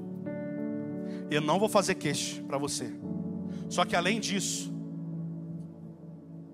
Eu 1.31 1.41
não 1.41 1.59
vou 1.59 1.69
fazer 1.69 1.95
queixa 1.95 2.43
para 2.43 2.59
você. 2.59 2.93
Só 3.69 3.85
que 3.85 3.95
além 3.95 4.19
disso, 4.19 4.73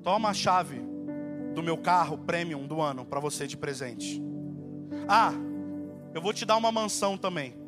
toma 0.03 0.29
a 0.29 0.35
chave 0.35 0.81
do 1.55 1.63
meu 1.63 1.79
carro 1.79 2.19
premium 2.19 2.67
do 2.67 2.83
ano 2.83 3.05
para 3.05 3.19
você 3.19 3.47
de 3.47 3.57
presente. 3.57 4.23
Ah, 5.09 5.33
eu 6.15 6.21
vou 6.21 6.35
te 6.35 6.45
dar 6.45 6.57
uma 6.57 6.71
mansão 6.71 7.17
também. 7.17 7.66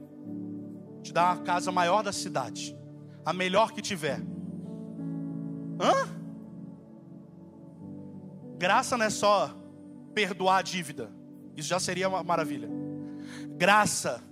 Te 1.03 1.13
dar 1.13 1.33
a 1.33 1.37
casa 1.39 1.71
maior 1.73 2.03
da 2.03 2.13
cidade, 2.13 2.77
a 3.25 3.33
melhor 3.33 3.73
que 3.73 3.81
tiver. 3.81 4.21
Hã? 5.81 6.09
Graça 8.59 8.99
não 8.99 9.07
é 9.07 9.11
só 9.11 9.55
perdoar 10.15 10.59
a 10.59 10.63
dívida. 10.63 11.11
Isso 11.57 11.69
já 11.69 11.79
seria 11.79 12.09
uma 12.09 12.23
maravilha. 12.23 12.69
Graça 13.57 14.23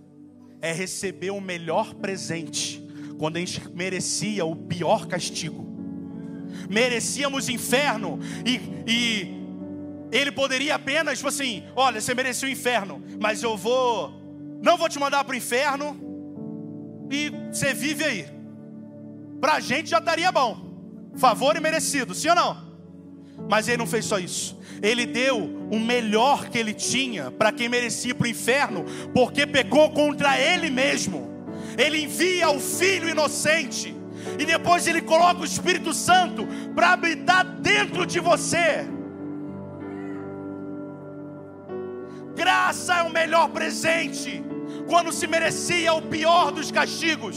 é 0.60 0.72
receber 0.72 1.30
o 1.30 1.40
melhor 1.40 1.94
presente 1.94 2.84
quando 3.18 3.36
a 3.36 3.40
gente 3.40 3.68
merecia 3.70 4.44
o 4.44 4.54
pior 4.54 5.06
castigo. 5.06 5.64
Merecíamos 6.68 7.48
inferno 7.48 8.18
e, 8.44 8.60
e 8.90 9.36
ele 10.10 10.32
poderia 10.32 10.74
apenas, 10.74 11.18
tipo 11.18 11.28
assim, 11.28 11.64
olha, 11.74 12.00
você 12.00 12.14
merecia 12.14 12.48
o 12.48 12.50
inferno, 12.50 13.02
mas 13.20 13.42
eu 13.42 13.56
vou, 13.56 14.12
não 14.62 14.76
vou 14.76 14.88
te 14.88 14.98
mandar 14.98 15.24
para 15.24 15.34
o 15.34 15.36
inferno 15.36 16.05
e 17.10 17.32
você 17.50 17.72
vive 17.74 18.04
aí. 18.04 18.26
Para 19.40 19.54
a 19.54 19.60
gente 19.60 19.90
já 19.90 19.98
estaria 19.98 20.30
bom, 20.32 20.56
favor 21.16 21.56
e 21.56 21.60
merecido, 21.60 22.14
sim 22.14 22.28
ou 22.28 22.34
não? 22.34 22.66
Mas 23.48 23.68
ele 23.68 23.76
não 23.76 23.86
fez 23.86 24.04
só 24.04 24.18
isso. 24.18 24.58
Ele 24.82 25.06
deu 25.06 25.38
o 25.70 25.78
melhor 25.78 26.48
que 26.48 26.58
ele 26.58 26.74
tinha 26.74 27.30
para 27.30 27.52
quem 27.52 27.68
merecia 27.68 28.14
para 28.14 28.24
o 28.24 28.30
inferno, 28.30 28.84
porque 29.14 29.46
pecou 29.46 29.90
contra 29.90 30.38
ele 30.38 30.70
mesmo. 30.70 31.30
Ele 31.78 32.04
envia 32.04 32.48
o 32.50 32.58
filho 32.58 33.08
inocente, 33.08 33.94
e 34.38 34.44
depois 34.44 34.86
ele 34.86 35.00
coloca 35.00 35.40
o 35.40 35.44
Espírito 35.44 35.92
Santo 35.92 36.46
para 36.74 36.92
habitar 36.92 37.44
dentro 37.44 38.06
de 38.06 38.18
você. 38.20 38.86
Graça 42.34 42.94
é 42.96 43.02
o 43.02 43.10
melhor 43.10 43.48
presente, 43.48 44.42
quando 44.88 45.12
se 45.12 45.26
merecia 45.26 45.92
o 45.92 46.02
pior 46.02 46.50
dos 46.50 46.70
castigos. 46.70 47.36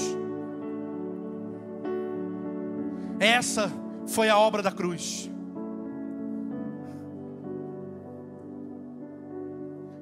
Essa 3.20 3.72
foi 4.08 4.30
a 4.30 4.38
obra 4.38 4.62
da 4.62 4.72
cruz. 4.72 5.30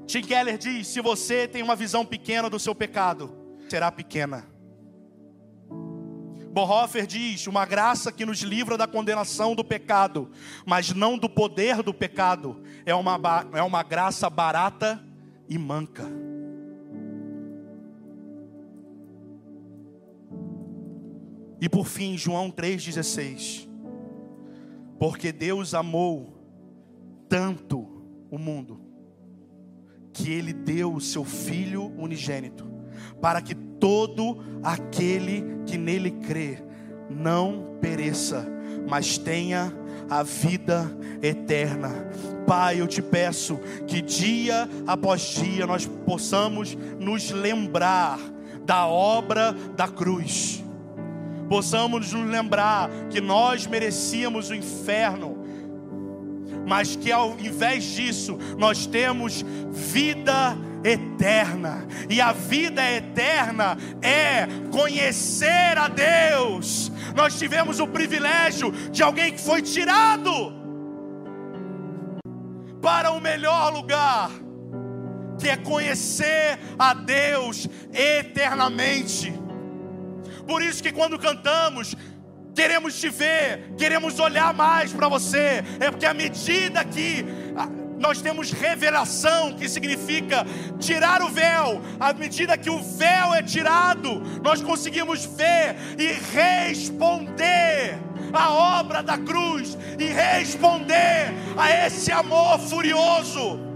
Tim 0.06 0.22
Keller 0.22 0.58
diz: 0.58 0.88
se 0.88 1.02
você 1.02 1.48
tem 1.48 1.62
uma 1.64 1.76
visão 1.76 2.06
pequena 2.06 2.50
do 2.50 2.60
seu 2.60 2.74
pecado, 2.74 3.36
será 3.70 3.92
pequena. 3.92 4.46
Bonhoeffer 6.52 7.06
diz: 7.06 7.48
uma 7.48 7.66
graça 7.66 8.12
que 8.12 8.26
nos 8.26 8.42
livra 8.42 8.78
da 8.78 8.88
condenação 8.88 9.54
do 9.54 9.64
pecado, 9.64 10.32
mas 10.66 10.94
não 10.94 11.18
do 11.18 11.30
poder 11.30 11.84
do 11.84 11.94
pecado, 11.94 12.62
é 12.86 12.96
uma, 12.96 13.20
é 13.54 13.62
uma 13.62 13.84
graça 13.84 14.30
barata 14.30 15.04
e 15.50 15.58
manca. 15.58 16.06
E 21.60 21.68
por 21.68 21.86
fim, 21.86 22.18
João 22.18 22.52
3,16: 22.52 23.68
Porque 25.00 25.32
Deus 25.32 25.74
amou 25.74 26.38
tanto 27.28 27.88
o 28.30 28.38
mundo 28.38 28.80
que 30.14 30.32
ele 30.32 30.54
deu 30.54 30.94
o 30.94 31.02
seu 31.02 31.24
Filho 31.24 31.94
unigênito, 31.98 32.68
para 33.22 33.42
que 33.42 33.54
todo 33.54 34.40
aquele 34.64 35.44
que 35.66 35.78
nele 35.78 36.12
crê 36.12 36.64
não 37.10 37.78
pereça, 37.80 38.46
mas 38.90 39.18
tenha 39.18 39.72
a 40.10 40.24
vida 40.24 40.90
eterna. 41.22 41.90
Pai, 42.46 42.82
eu 42.82 42.88
te 42.88 43.02
peço 43.02 43.60
que 43.86 44.02
dia 44.02 44.68
após 44.86 45.22
dia 45.22 45.68
nós 45.68 45.86
possamos 45.86 46.76
nos 47.00 47.30
lembrar 47.32 48.20
da 48.66 48.88
obra 48.88 49.54
da 49.76 49.88
cruz. 49.88 50.64
Possamos 51.48 52.12
nos 52.12 52.30
lembrar 52.30 52.90
que 53.10 53.22
nós 53.22 53.66
merecíamos 53.66 54.50
o 54.50 54.56
inferno, 54.56 55.38
mas 56.66 56.96
que 56.96 57.12
ao 57.12 57.40
invés 57.40 57.84
disso 57.84 58.38
nós 58.58 58.86
temos 58.86 59.44
vida 59.72 60.58
eterna. 60.84 61.88
E 62.10 62.20
a 62.20 62.32
vida 62.32 62.84
eterna 62.92 63.78
é 64.02 64.48
conhecer 64.72 65.78
a 65.78 65.88
Deus. 65.88 66.92
Nós 67.16 67.38
tivemos 67.38 67.80
o 67.80 67.88
privilégio 67.88 68.72
de 68.92 69.02
alguém 69.02 69.32
que 69.32 69.42
foi 69.42 69.62
tirado 69.62 70.54
para 72.82 73.12
o 73.12 73.20
melhor 73.20 73.74
lugar, 73.74 74.30
que 75.40 75.50
é 75.50 75.58
conhecer 75.58 76.60
a 76.78 76.94
Deus 76.94 77.68
eternamente. 77.94 79.47
Por 80.48 80.62
isso 80.62 80.82
que 80.82 80.92
quando 80.92 81.20
cantamos, 81.20 81.96
queremos 82.56 83.00
te 83.00 83.10
ver, 83.10 83.74
queremos 83.78 84.18
olhar 84.20 84.54
mais 84.54 84.94
para 84.94 85.08
você. 85.08 85.64
É 85.80 85.92
porque 85.92 86.06
à 86.06 86.14
medida 86.14 86.84
que 86.86 87.26
ah, 87.56 87.70
nós 88.00 88.22
temos 88.22 88.52
revelação, 88.52 89.54
que 89.54 89.68
significa 89.68 90.46
tirar 90.80 91.22
o 91.22 91.30
véu, 91.30 91.82
à 92.00 92.14
medida 92.14 92.58
que 92.58 92.70
o 92.70 92.82
véu 92.82 93.34
é 93.34 93.44
tirado, 93.44 94.22
nós 94.42 94.62
conseguimos 94.62 95.26
ver 95.26 95.76
e 96.00 96.14
responder 96.36 97.98
a 98.34 98.80
obra 98.80 99.02
da 99.04 99.18
cruz 99.18 99.78
e 100.00 100.06
responder 100.06 101.34
a 101.58 101.86
esse 101.86 102.12
amor 102.12 102.60
furioso. 102.60 103.67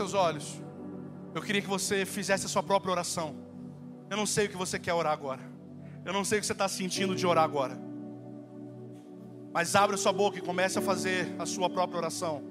Seus 0.00 0.14
olhos. 0.14 0.62
Eu 1.34 1.42
queria 1.42 1.60
que 1.60 1.68
você 1.68 2.06
fizesse 2.06 2.46
a 2.46 2.48
sua 2.48 2.62
própria 2.62 2.90
oração. 2.90 3.36
Eu 4.08 4.16
não 4.16 4.24
sei 4.24 4.46
o 4.46 4.48
que 4.48 4.56
você 4.56 4.78
quer 4.78 4.94
orar 4.94 5.12
agora. 5.12 5.42
Eu 6.06 6.12
não 6.12 6.24
sei 6.24 6.38
o 6.38 6.40
que 6.40 6.46
você 6.46 6.54
está 6.54 6.68
sentindo 6.68 7.14
de 7.14 7.26
orar 7.26 7.44
agora. 7.44 7.78
Mas 9.52 9.74
abra 9.76 9.98
sua 9.98 10.12
boca 10.12 10.38
e 10.38 10.40
comece 10.40 10.78
a 10.78 10.82
fazer 10.82 11.34
a 11.38 11.44
sua 11.44 11.68
própria 11.68 11.98
oração. 11.98 12.42